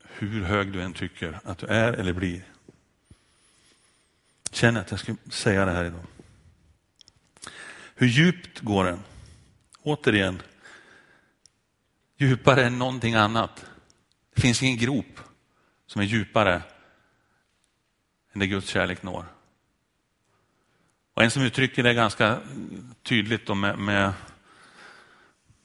Hur 0.04 0.42
hög 0.42 0.72
du 0.72 0.82
än 0.82 0.92
tycker 0.92 1.40
att 1.44 1.58
du 1.58 1.66
är 1.66 1.92
eller 1.92 2.12
blir. 2.12 2.44
Känner 4.50 4.80
att 4.80 4.90
jag 4.90 5.00
ska 5.00 5.16
säga 5.30 5.64
det 5.64 5.72
här 5.72 5.84
idag. 5.84 6.06
Hur 7.94 8.06
djupt 8.06 8.60
går 8.60 8.84
den? 8.84 9.00
Återigen, 9.82 10.42
djupare 12.16 12.64
än 12.64 12.78
någonting 12.78 13.14
annat. 13.14 13.66
Det 14.34 14.40
finns 14.40 14.62
ingen 14.62 14.78
grop 14.78 15.20
som 15.86 16.00
är 16.00 16.06
djupare 16.06 16.62
än 18.32 18.40
det 18.40 18.46
Guds 18.46 18.68
kärlek 18.68 19.02
når. 19.02 19.26
Och 21.14 21.22
en 21.22 21.30
som 21.30 21.42
uttrycker 21.42 21.82
det 21.82 21.94
ganska 21.94 22.40
tydligt 23.02 23.56
med, 23.56 23.78
med, 23.78 24.12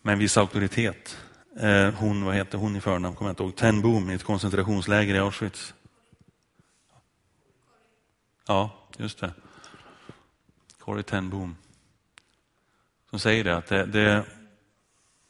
med 0.01 0.13
en 0.13 0.19
viss 0.19 0.38
auktoritet, 0.38 1.17
eh, 1.59 1.93
hon, 1.93 2.25
vad 2.25 2.35
heter 2.35 2.57
hon 2.57 2.75
i 2.75 2.81
förnamn, 2.81 3.15
kommer 3.15 3.29
jag 3.29 3.33
inte 3.33 3.43
ihåg, 3.43 3.55
Ten 3.55 3.81
Boom 3.81 4.09
i 4.09 4.13
ett 4.13 4.23
koncentrationsläger 4.23 5.15
i 5.15 5.19
Auschwitz. 5.19 5.73
Ja, 8.47 8.88
just 8.97 9.19
det. 9.19 9.33
Corrie 10.79 11.03
Ten 11.03 11.29
Boom. 11.29 11.55
Som 13.09 13.19
säger 13.19 13.43
det, 13.43 13.57
att 13.57 13.67
det, 13.67 13.85
det, 13.85 14.25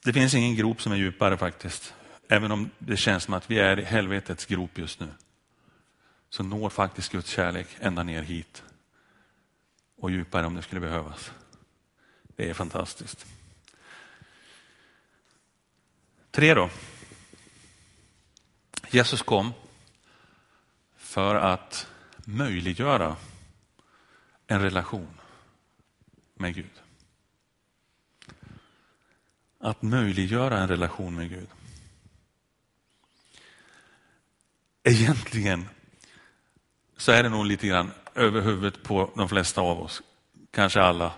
det 0.05 0.13
finns 0.13 0.33
ingen 0.33 0.55
grop 0.55 0.81
som 0.81 0.91
är 0.91 0.95
djupare 0.95 1.37
faktiskt. 1.37 1.93
Även 2.29 2.51
om 2.51 2.69
det 2.79 2.97
känns 2.97 3.23
som 3.23 3.33
att 3.33 3.51
vi 3.51 3.59
är 3.59 3.79
i 3.79 3.83
helvetets 3.83 4.45
grop 4.45 4.77
just 4.77 4.99
nu. 4.99 5.07
Så 6.29 6.43
når 6.43 6.69
faktiskt 6.69 7.11
Guds 7.11 7.29
kärlek 7.29 7.67
ända 7.79 8.03
ner 8.03 8.21
hit. 8.21 8.63
Och 9.97 10.11
djupare 10.11 10.45
om 10.45 10.55
det 10.55 10.61
skulle 10.61 10.81
behövas. 10.81 11.31
Det 12.35 12.49
är 12.49 12.53
fantastiskt. 12.53 13.25
Tre 16.39 16.53
då. 16.53 16.69
Jesus 18.89 19.21
kom 19.21 19.53
för 20.95 21.35
att 21.35 21.87
möjliggöra 22.25 23.15
en 24.47 24.61
relation 24.61 25.19
med 26.33 26.55
Gud. 26.55 26.81
Att 29.59 29.81
möjliggöra 29.81 30.57
en 30.59 30.67
relation 30.67 31.15
med 31.15 31.29
Gud. 31.29 31.47
Egentligen 34.83 35.69
så 36.97 37.11
är 37.11 37.23
det 37.23 37.29
nog 37.29 37.45
lite 37.45 37.67
grann 37.67 37.91
över 38.15 38.41
huvudet 38.41 38.83
på 38.83 39.11
de 39.15 39.29
flesta 39.29 39.61
av 39.61 39.81
oss, 39.81 40.01
kanske 40.51 40.81
alla. 40.81 41.13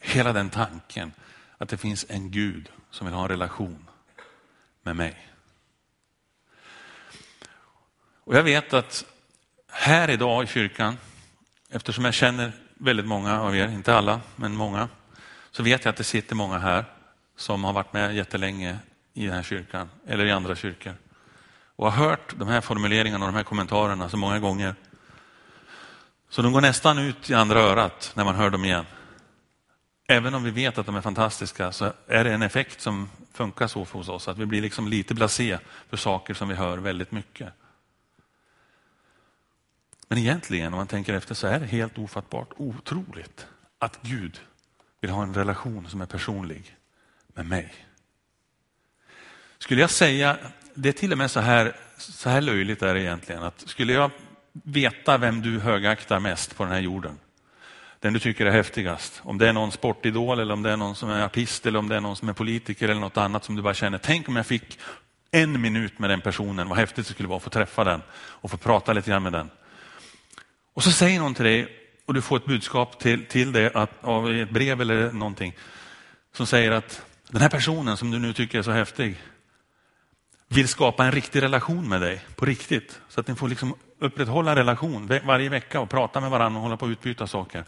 Hela 0.00 0.32
den 0.32 0.50
tanken 0.50 1.12
att 1.58 1.68
det 1.68 1.76
finns 1.76 2.06
en 2.08 2.30
Gud 2.30 2.70
som 2.96 3.06
vill 3.06 3.14
ha 3.14 3.22
en 3.22 3.28
relation 3.28 3.88
med 4.82 4.96
mig. 4.96 5.28
Och 8.24 8.34
Jag 8.34 8.42
vet 8.42 8.72
att 8.72 9.04
här 9.68 10.10
idag 10.10 10.44
i 10.44 10.46
kyrkan, 10.46 10.98
eftersom 11.70 12.04
jag 12.04 12.14
känner 12.14 12.52
väldigt 12.74 13.06
många 13.06 13.40
av 13.40 13.56
er, 13.56 13.68
inte 13.68 13.94
alla, 13.94 14.20
men 14.36 14.54
många, 14.54 14.88
så 15.50 15.62
vet 15.62 15.84
jag 15.84 15.90
att 15.92 15.96
det 15.96 16.04
sitter 16.04 16.34
många 16.34 16.58
här 16.58 16.84
som 17.36 17.64
har 17.64 17.72
varit 17.72 17.92
med 17.92 18.16
jättelänge 18.16 18.78
i 19.14 19.26
den 19.26 19.34
här 19.34 19.42
kyrkan 19.42 19.90
eller 20.06 20.24
i 20.24 20.32
andra 20.32 20.56
kyrkor 20.56 20.94
och 21.76 21.92
har 21.92 22.08
hört 22.08 22.34
de 22.38 22.48
här 22.48 22.60
formuleringarna 22.60 23.24
och 23.24 23.32
de 23.32 23.36
här 23.36 23.44
kommentarerna 23.44 24.08
så 24.08 24.16
många 24.16 24.38
gånger. 24.38 24.74
Så 26.28 26.42
de 26.42 26.52
går 26.52 26.60
nästan 26.60 26.98
ut 26.98 27.30
i 27.30 27.34
andra 27.34 27.60
örat 27.60 28.12
när 28.14 28.24
man 28.24 28.34
hör 28.34 28.50
dem 28.50 28.64
igen. 28.64 28.86
Även 30.06 30.34
om 30.34 30.44
vi 30.44 30.50
vet 30.50 30.78
att 30.78 30.86
de 30.86 30.96
är 30.96 31.00
fantastiska 31.00 31.72
så 31.72 31.92
är 32.06 32.24
det 32.24 32.32
en 32.32 32.42
effekt 32.42 32.80
som 32.80 33.10
funkar 33.32 33.66
så 33.66 33.84
hos 33.84 34.08
oss, 34.08 34.28
att 34.28 34.38
vi 34.38 34.46
blir 34.46 34.62
liksom 34.62 34.88
lite 34.88 35.14
blasé 35.14 35.58
för 35.88 35.96
saker 35.96 36.34
som 36.34 36.48
vi 36.48 36.54
hör 36.54 36.78
väldigt 36.78 37.12
mycket. 37.12 37.52
Men 40.08 40.18
egentligen, 40.18 40.72
om 40.72 40.76
man 40.76 40.86
tänker 40.86 41.14
efter, 41.14 41.34
så 41.34 41.46
är 41.46 41.60
det 41.60 41.66
helt 41.66 41.98
ofattbart, 41.98 42.48
otroligt 42.56 43.46
att 43.78 43.98
Gud 44.02 44.40
vill 45.00 45.10
ha 45.10 45.22
en 45.22 45.34
relation 45.34 45.88
som 45.88 46.00
är 46.00 46.06
personlig 46.06 46.76
med 47.28 47.46
mig. 47.46 47.74
Skulle 49.58 49.80
jag 49.80 49.90
säga, 49.90 50.36
det 50.74 50.88
är 50.88 50.92
till 50.92 51.12
och 51.12 51.18
med 51.18 51.30
så 51.30 51.40
här, 51.40 51.76
så 51.98 52.30
här 52.30 52.40
löjligt 52.40 52.82
är 52.82 52.94
det 52.94 53.02
egentligen, 53.02 53.42
att 53.42 53.60
skulle 53.68 53.92
jag 53.92 54.10
veta 54.52 55.18
vem 55.18 55.42
du 55.42 55.60
högaktar 55.60 56.20
mest 56.20 56.56
på 56.56 56.64
den 56.64 56.72
här 56.72 56.80
jorden, 56.80 57.18
den 58.00 58.12
du 58.12 58.18
tycker 58.18 58.46
är 58.46 58.50
häftigast, 58.50 59.20
om 59.22 59.38
det 59.38 59.48
är 59.48 59.52
någon 59.52 59.72
sportidol 59.72 60.38
eller 60.38 60.54
om 60.54 60.62
det 60.62 60.70
är 60.70 60.76
någon 60.76 60.94
som 60.94 61.10
är 61.10 61.24
artist 61.24 61.66
eller 61.66 61.78
om 61.78 61.88
det 61.88 61.96
är 61.96 62.00
någon 62.00 62.16
som 62.16 62.28
är 62.28 62.32
politiker 62.32 62.88
eller 62.88 63.00
något 63.00 63.16
annat 63.16 63.44
som 63.44 63.56
du 63.56 63.62
bara 63.62 63.74
känner, 63.74 63.98
tänk 63.98 64.28
om 64.28 64.36
jag 64.36 64.46
fick 64.46 64.78
en 65.30 65.60
minut 65.60 65.98
med 65.98 66.10
den 66.10 66.20
personen, 66.20 66.68
vad 66.68 66.78
häftigt 66.78 67.06
det 67.06 67.12
skulle 67.12 67.28
vara 67.28 67.36
att 67.36 67.42
få 67.42 67.50
träffa 67.50 67.84
den 67.84 68.02
och 68.16 68.50
få 68.50 68.56
prata 68.56 68.92
lite 68.92 69.10
grann 69.10 69.22
med 69.22 69.32
den. 69.32 69.50
Och 70.74 70.82
så 70.82 70.92
säger 70.92 71.20
någon 71.20 71.34
till 71.34 71.44
dig 71.44 71.68
och 72.06 72.14
du 72.14 72.22
får 72.22 72.36
ett 72.36 72.44
budskap 72.44 72.98
till, 72.98 73.26
till 73.26 73.52
dig 73.52 73.70
att, 73.74 73.90
av 74.00 74.30
ett 74.30 74.50
brev 74.50 74.80
eller 74.80 75.12
någonting 75.12 75.56
som 76.32 76.46
säger 76.46 76.70
att 76.70 77.02
den 77.28 77.40
här 77.40 77.48
personen 77.48 77.96
som 77.96 78.10
du 78.10 78.18
nu 78.18 78.32
tycker 78.32 78.58
är 78.58 78.62
så 78.62 78.70
häftig 78.70 79.16
vill 80.48 80.68
skapa 80.68 81.04
en 81.04 81.12
riktig 81.12 81.42
relation 81.42 81.88
med 81.88 82.00
dig 82.00 82.20
på 82.34 82.44
riktigt. 82.44 83.00
Så 83.08 83.20
att 83.20 83.28
ni 83.28 83.34
får 83.34 83.48
liksom 83.48 83.74
upprätthålla 83.98 84.50
en 84.50 84.56
relation 84.56 85.20
varje 85.24 85.48
vecka 85.48 85.80
och 85.80 85.90
prata 85.90 86.20
med 86.20 86.30
varandra 86.30 86.58
och 86.58 86.62
hålla 86.62 86.76
på 86.76 86.86
att 86.86 86.90
utbyta 86.90 87.26
saker. 87.26 87.64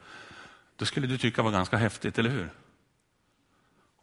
Då 0.76 0.84
skulle 0.84 1.06
du 1.06 1.18
tycka 1.18 1.42
var 1.42 1.50
ganska 1.50 1.76
häftigt, 1.76 2.18
eller 2.18 2.30
hur? 2.30 2.50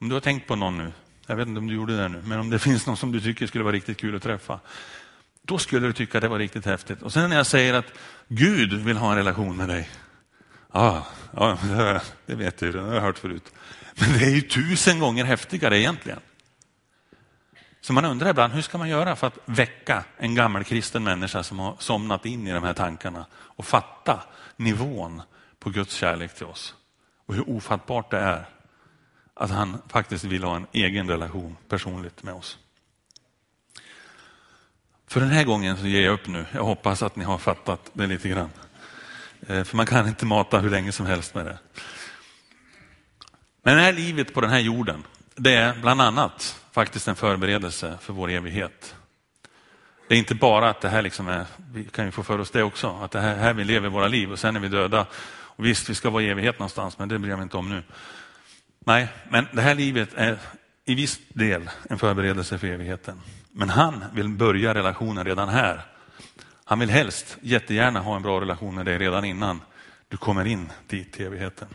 Om 0.01 0.09
du 0.09 0.15
har 0.15 0.21
tänkt 0.21 0.47
på 0.47 0.55
någon 0.55 0.77
nu, 0.77 0.91
jag 1.27 1.35
vet 1.35 1.47
inte 1.47 1.59
om 1.59 1.67
du 1.67 1.75
gjorde 1.75 1.97
det 1.97 2.07
nu, 2.07 2.21
men 2.25 2.39
om 2.39 2.49
det 2.49 2.59
finns 2.67 2.87
någon 2.87 2.97
som 2.97 3.11
du 3.11 3.21
tycker 3.21 3.47
skulle 3.47 3.63
vara 3.63 3.75
riktigt 3.75 3.97
kul 3.97 4.15
att 4.15 4.23
träffa. 4.23 4.59
Då 5.41 5.57
skulle 5.57 5.87
du 5.87 5.93
tycka 5.93 6.19
det 6.19 6.27
var 6.27 6.39
riktigt 6.39 6.65
häftigt. 6.65 7.01
Och 7.01 7.13
sen 7.13 7.29
när 7.29 7.37
jag 7.37 7.47
säger 7.47 7.73
att 7.73 7.93
Gud 8.27 8.73
vill 8.73 8.97
ha 8.97 9.11
en 9.11 9.17
relation 9.17 9.57
med 9.57 9.69
dig. 9.69 9.89
Ja, 10.73 11.07
ja 11.31 11.57
det 12.25 12.35
vet 12.35 12.57
du, 12.57 12.71
det 12.71 12.81
har 12.81 12.93
jag 12.93 13.01
hört 13.01 13.17
förut. 13.17 13.53
Men 13.95 14.13
det 14.13 14.25
är 14.25 14.29
ju 14.29 14.41
tusen 14.41 14.99
gånger 14.99 15.25
häftigare 15.25 15.79
egentligen. 15.79 16.19
Så 17.85 17.93
man 17.93 18.05
undrar 18.05 18.29
ibland, 18.29 18.53
hur 18.53 18.61
ska 18.61 18.77
man 18.77 18.89
göra 18.89 19.15
för 19.15 19.27
att 19.27 19.37
väcka 19.45 20.03
en 20.17 20.35
gammal 20.35 20.63
kristen 20.63 21.03
människa 21.03 21.43
som 21.43 21.59
har 21.59 21.75
somnat 21.79 22.25
in 22.25 22.47
i 22.47 22.51
de 22.51 22.63
här 22.63 22.73
tankarna 22.73 23.25
och 23.33 23.65
fatta 23.65 24.23
nivån 24.55 25.21
på 25.59 25.69
Guds 25.69 25.95
kärlek 25.95 26.35
till 26.35 26.45
oss. 26.45 26.75
Och 27.25 27.35
hur 27.35 27.49
ofattbart 27.49 28.11
det 28.11 28.17
är 28.17 28.45
att 29.33 29.49
han 29.49 29.77
faktiskt 29.87 30.23
vill 30.23 30.43
ha 30.43 30.55
en 30.55 30.67
egen 30.71 31.09
relation 31.09 31.57
personligt 31.69 32.23
med 32.23 32.33
oss. 32.33 32.57
För 35.07 35.19
den 35.19 35.29
här 35.29 35.43
gången 35.43 35.77
så 35.77 35.87
ger 35.87 36.01
jag 36.01 36.13
upp 36.13 36.27
nu. 36.27 36.45
Jag 36.51 36.63
hoppas 36.63 37.03
att 37.03 37.15
ni 37.15 37.23
har 37.23 37.37
fattat 37.37 37.91
det 37.93 38.07
lite 38.07 38.29
grann. 38.29 38.49
Eh, 39.47 39.63
för 39.63 39.77
man 39.77 39.85
kan 39.85 40.07
inte 40.07 40.25
mata 40.25 40.59
hur 40.59 40.69
länge 40.69 40.91
som 40.91 41.05
helst 41.05 41.35
med 41.35 41.45
det. 41.45 41.57
Men 43.63 43.75
det 43.75 43.81
här 43.81 43.93
livet 43.93 44.33
på 44.33 44.41
den 44.41 44.49
här 44.49 44.59
jorden, 44.59 45.03
det 45.35 45.53
är 45.53 45.75
bland 45.81 46.01
annat 46.01 46.61
faktiskt 46.75 47.07
en 47.07 47.15
förberedelse 47.15 47.97
för 48.01 48.13
vår 48.13 48.29
evighet. 48.29 48.95
Det 50.07 50.15
är 50.15 50.19
inte 50.19 50.35
bara 50.35 50.69
att 50.69 50.81
det 50.81 50.89
här 50.89 51.01
liksom 51.01 51.27
är, 51.27 51.45
vi 51.73 51.83
kan 51.83 52.05
ju 52.05 52.11
få 52.11 52.23
för 52.23 52.39
oss 52.39 52.51
det 52.51 52.63
också, 52.63 52.99
att 53.01 53.11
det 53.11 53.19
här, 53.19 53.35
här 53.35 53.53
vi 53.53 53.63
lever 53.63 53.89
våra 53.89 54.07
liv 54.07 54.31
och 54.31 54.39
sen 54.39 54.55
är 54.55 54.59
vi 54.59 54.67
döda. 54.67 55.05
Och 55.27 55.65
visst, 55.65 55.89
vi 55.89 55.95
ska 55.95 56.09
vara 56.09 56.23
i 56.23 56.29
evighet 56.29 56.59
någonstans, 56.59 56.99
men 56.99 57.09
det 57.09 57.19
bryr 57.19 57.29
jag 57.29 57.37
mig 57.37 57.43
inte 57.43 57.57
om 57.57 57.69
nu. 57.69 57.83
Nej, 58.85 59.07
men 59.29 59.47
det 59.51 59.61
här 59.61 59.75
livet 59.75 60.09
är 60.15 60.37
i 60.85 60.95
viss 60.95 61.19
del 61.29 61.69
en 61.89 61.99
förberedelse 61.99 62.57
för 62.57 62.67
evigheten. 62.67 63.21
Men 63.51 63.69
han 63.69 64.03
vill 64.13 64.29
börja 64.29 64.73
relationen 64.73 65.25
redan 65.25 65.49
här. 65.49 65.81
Han 66.65 66.79
vill 66.79 66.89
helst 66.89 67.37
jättegärna 67.41 67.99
ha 67.99 68.15
en 68.15 68.21
bra 68.21 68.41
relation 68.41 68.75
med 68.75 68.85
dig 68.85 68.97
redan 68.97 69.25
innan 69.25 69.61
du 70.07 70.17
kommer 70.17 70.45
in 70.45 70.71
dit 70.87 71.13
till 71.13 71.25
evigheten. 71.25 71.67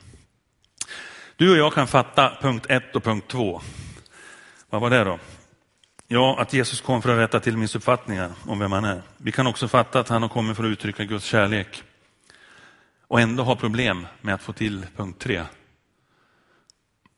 Du 1.37 1.51
och 1.51 1.57
jag 1.57 1.75
kan 1.75 1.87
fatta 1.87 2.39
punkt 2.41 2.67
ett 2.69 2.97
och 2.97 3.05
punkt 3.05 3.29
två. 3.29 3.61
Vad 4.71 4.81
var 4.81 4.91
det 4.91 5.05
då? 5.05 5.19
Ja, 6.09 6.41
att 6.41 6.53
Jesus 6.53 6.81
kom 6.81 7.03
för 7.03 7.09
att 7.13 7.19
rätta 7.19 7.41
till 7.41 7.57
missuppfattningar 7.57 8.33
om 8.47 8.59
vem 8.59 8.73
han 8.73 8.85
är. 8.85 9.03
Vi 9.17 9.33
kan 9.33 9.47
också 9.47 9.69
fatta 9.69 10.01
att 10.01 10.09
han 10.09 10.23
har 10.23 10.29
kommit 10.29 10.57
för 10.57 10.65
att 10.65 10.71
uttrycka 10.71 11.05
Guds 11.05 11.25
kärlek. 11.25 11.83
Och 13.07 13.21
ändå 13.21 13.43
ha 13.43 13.57
problem 13.57 14.07
med 14.21 14.35
att 14.35 14.43
få 14.43 14.53
till 14.53 14.87
punkt 14.97 15.19
tre. 15.19 15.45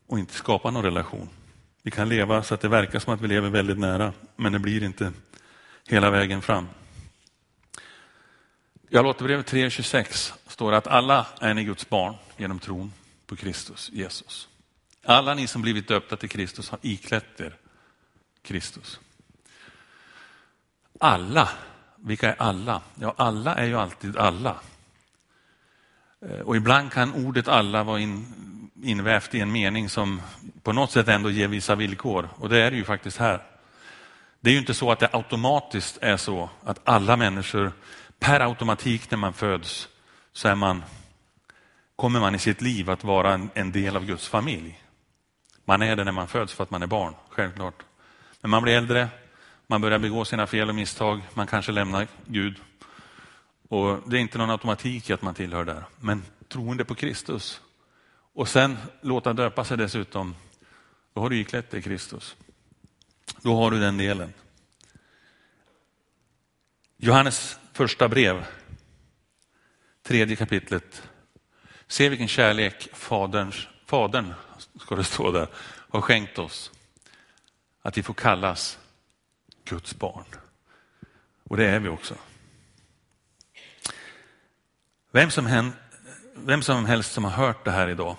Och 0.07 0.19
inte 0.19 0.33
skapa 0.33 0.71
någon 0.71 0.83
relation. 0.83 1.29
Vi 1.83 1.91
kan 1.91 2.09
leva 2.09 2.43
så 2.43 2.53
att 2.53 2.61
det 2.61 2.67
verkar 2.67 2.99
som 2.99 3.13
att 3.13 3.21
vi 3.21 3.27
lever 3.27 3.49
väldigt 3.49 3.79
nära, 3.79 4.13
men 4.35 4.51
det 4.51 4.59
blir 4.59 4.83
inte 4.83 5.11
hela 5.87 6.09
vägen 6.09 6.41
fram. 6.41 6.67
I 8.89 8.93
Galaterbrevet 8.93 9.51
3.26 9.51 10.33
står 10.47 10.71
det 10.71 10.77
att 10.77 10.87
alla 10.87 11.27
är 11.39 11.53
ni 11.53 11.63
Guds 11.63 11.89
barn 11.89 12.15
genom 12.37 12.59
tron 12.59 12.93
på 13.25 13.35
Kristus 13.35 13.89
Jesus. 13.93 14.49
Alla 15.05 15.33
ni 15.33 15.47
som 15.47 15.61
blivit 15.61 15.87
döpta 15.87 16.17
till 16.17 16.29
Kristus 16.29 16.69
har 16.69 16.79
iklätt 16.81 17.39
er 17.39 17.55
Kristus. 18.41 18.99
Alla, 20.99 21.49
vilka 21.95 22.29
är 22.29 22.41
alla? 22.41 22.81
Ja, 22.95 23.13
alla 23.17 23.55
är 23.55 23.65
ju 23.65 23.77
alltid 23.77 24.17
alla. 24.17 24.55
Eh, 26.21 26.39
och 26.39 26.55
ibland 26.55 26.91
kan 26.91 27.13
ordet 27.25 27.47
alla 27.47 27.83
vara 27.83 27.99
in, 27.99 28.25
invävt 28.83 29.35
i 29.35 29.39
en 29.39 29.51
mening 29.51 29.89
som 29.89 30.21
på 30.63 30.73
något 30.73 30.91
sätt 30.91 31.07
ändå 31.07 31.29
ger 31.29 31.47
vissa 31.47 31.75
villkor. 31.75 32.29
Och 32.35 32.49
det 32.49 32.57
är 32.57 32.71
det 32.71 32.77
ju 32.77 32.83
faktiskt 32.83 33.17
här. 33.17 33.43
Det 34.39 34.49
är 34.49 34.53
ju 34.53 34.59
inte 34.59 34.73
så 34.73 34.91
att 34.91 34.99
det 34.99 35.09
automatiskt 35.11 35.97
är 36.01 36.17
så 36.17 36.49
att 36.63 36.79
alla 36.83 37.17
människor 37.17 37.71
per 38.19 38.39
automatik 38.39 39.11
när 39.11 39.17
man 39.17 39.33
föds 39.33 39.89
så 40.33 40.47
är 40.47 40.55
man, 40.55 40.83
kommer 41.95 42.19
man 42.19 42.35
i 42.35 42.39
sitt 42.39 42.61
liv 42.61 42.89
att 42.89 43.03
vara 43.03 43.33
en, 43.33 43.49
en 43.53 43.71
del 43.71 43.95
av 43.95 44.05
Guds 44.05 44.27
familj. 44.27 44.82
Man 45.65 45.81
är 45.81 45.95
det 45.95 46.03
när 46.03 46.11
man 46.11 46.27
föds 46.27 46.53
för 46.53 46.63
att 46.63 46.71
man 46.71 46.83
är 46.83 46.87
barn, 46.87 47.13
självklart. 47.29 47.83
Men 48.41 48.51
man 48.51 48.63
blir 48.63 48.73
äldre, 48.73 49.09
man 49.67 49.81
börjar 49.81 49.99
begå 49.99 50.25
sina 50.25 50.47
fel 50.47 50.69
och 50.69 50.75
misstag, 50.75 51.21
man 51.33 51.47
kanske 51.47 51.71
lämnar 51.71 52.07
Gud 52.25 52.55
Och 53.69 54.09
Det 54.09 54.17
är 54.17 54.21
inte 54.21 54.37
någon 54.37 54.49
automatik 54.49 55.09
i 55.09 55.13
att 55.13 55.21
man 55.21 55.33
tillhör 55.33 55.65
där. 55.65 55.83
Men 55.99 56.23
troende 56.47 56.85
på 56.85 56.95
Kristus 56.95 57.61
och 58.33 58.47
sen 58.47 58.77
låta 59.01 59.33
döpa 59.33 59.63
sig 59.63 59.77
dessutom, 59.77 60.35
då 61.13 61.21
har 61.21 61.29
du 61.29 61.39
iklätt 61.39 61.71
dig 61.71 61.81
Kristus. 61.81 62.35
Då 63.41 63.55
har 63.55 63.71
du 63.71 63.79
den 63.79 63.97
delen. 63.97 64.33
Johannes 66.97 67.59
första 67.73 68.09
brev, 68.09 68.45
tredje 70.03 70.35
kapitlet. 70.35 71.03
Se 71.87 72.09
vilken 72.09 72.27
kärlek 72.27 72.89
faderns, 72.93 73.67
fadern, 73.85 74.33
ska 74.79 74.95
det 74.95 75.03
stå 75.03 75.31
där, 75.31 75.47
har 75.89 76.01
skänkt 76.01 76.39
oss. 76.39 76.71
Att 77.81 77.97
vi 77.97 78.03
får 78.03 78.13
kallas 78.13 78.79
Guds 79.65 79.95
barn. 79.95 80.25
Och 81.43 81.57
det 81.57 81.65
är 81.65 81.79
vi 81.79 81.89
också. 81.89 82.15
Vem 85.11 85.31
som, 85.31 85.71
vem 86.35 86.61
som 86.61 86.85
helst 86.85 87.13
som 87.13 87.23
har 87.23 87.31
hört 87.31 87.65
det 87.65 87.71
här 87.71 87.87
idag, 87.87 88.15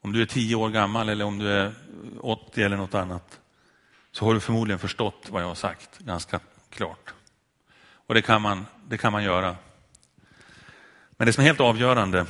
om 0.00 0.12
du 0.12 0.22
är 0.22 0.26
tio 0.26 0.56
år 0.56 0.68
gammal 0.68 1.08
eller 1.08 1.24
om 1.24 1.38
du 1.38 1.48
är 1.52 1.72
80 2.20 2.62
eller 2.62 2.76
något 2.76 2.94
annat, 2.94 3.40
så 4.12 4.24
har 4.24 4.34
du 4.34 4.40
förmodligen 4.40 4.78
förstått 4.78 5.26
vad 5.30 5.42
jag 5.42 5.48
har 5.48 5.54
sagt 5.54 5.98
ganska 5.98 6.40
klart. 6.70 7.14
Och 7.90 8.14
det 8.14 8.22
kan 8.22 8.42
man, 8.42 8.66
det 8.88 8.98
kan 8.98 9.12
man 9.12 9.24
göra. 9.24 9.56
Men 11.10 11.26
det 11.26 11.32
som 11.32 11.42
är 11.42 11.46
helt 11.46 11.60
avgörande, 11.60 12.26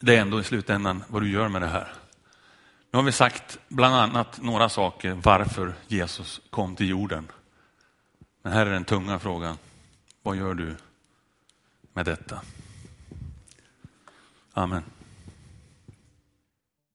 det 0.00 0.16
är 0.16 0.20
ändå 0.20 0.40
i 0.40 0.44
slutändan 0.44 1.04
vad 1.08 1.22
du 1.22 1.30
gör 1.30 1.48
med 1.48 1.62
det 1.62 1.68
här. 1.68 1.92
Nu 2.90 2.98
har 2.98 3.02
vi 3.02 3.12
sagt 3.12 3.58
bland 3.68 3.94
annat 3.94 4.42
några 4.42 4.68
saker 4.68 5.12
varför 5.12 5.74
Jesus 5.86 6.40
kom 6.50 6.76
till 6.76 6.88
jorden. 6.88 7.28
Men 8.42 8.52
här 8.52 8.66
är 8.66 8.70
den 8.70 8.84
tunga 8.84 9.18
frågan. 9.18 9.58
Vad 10.22 10.36
gör 10.36 10.54
du 10.54 10.76
med 11.92 12.04
detta? 12.04 12.40
Amen. 14.52 14.82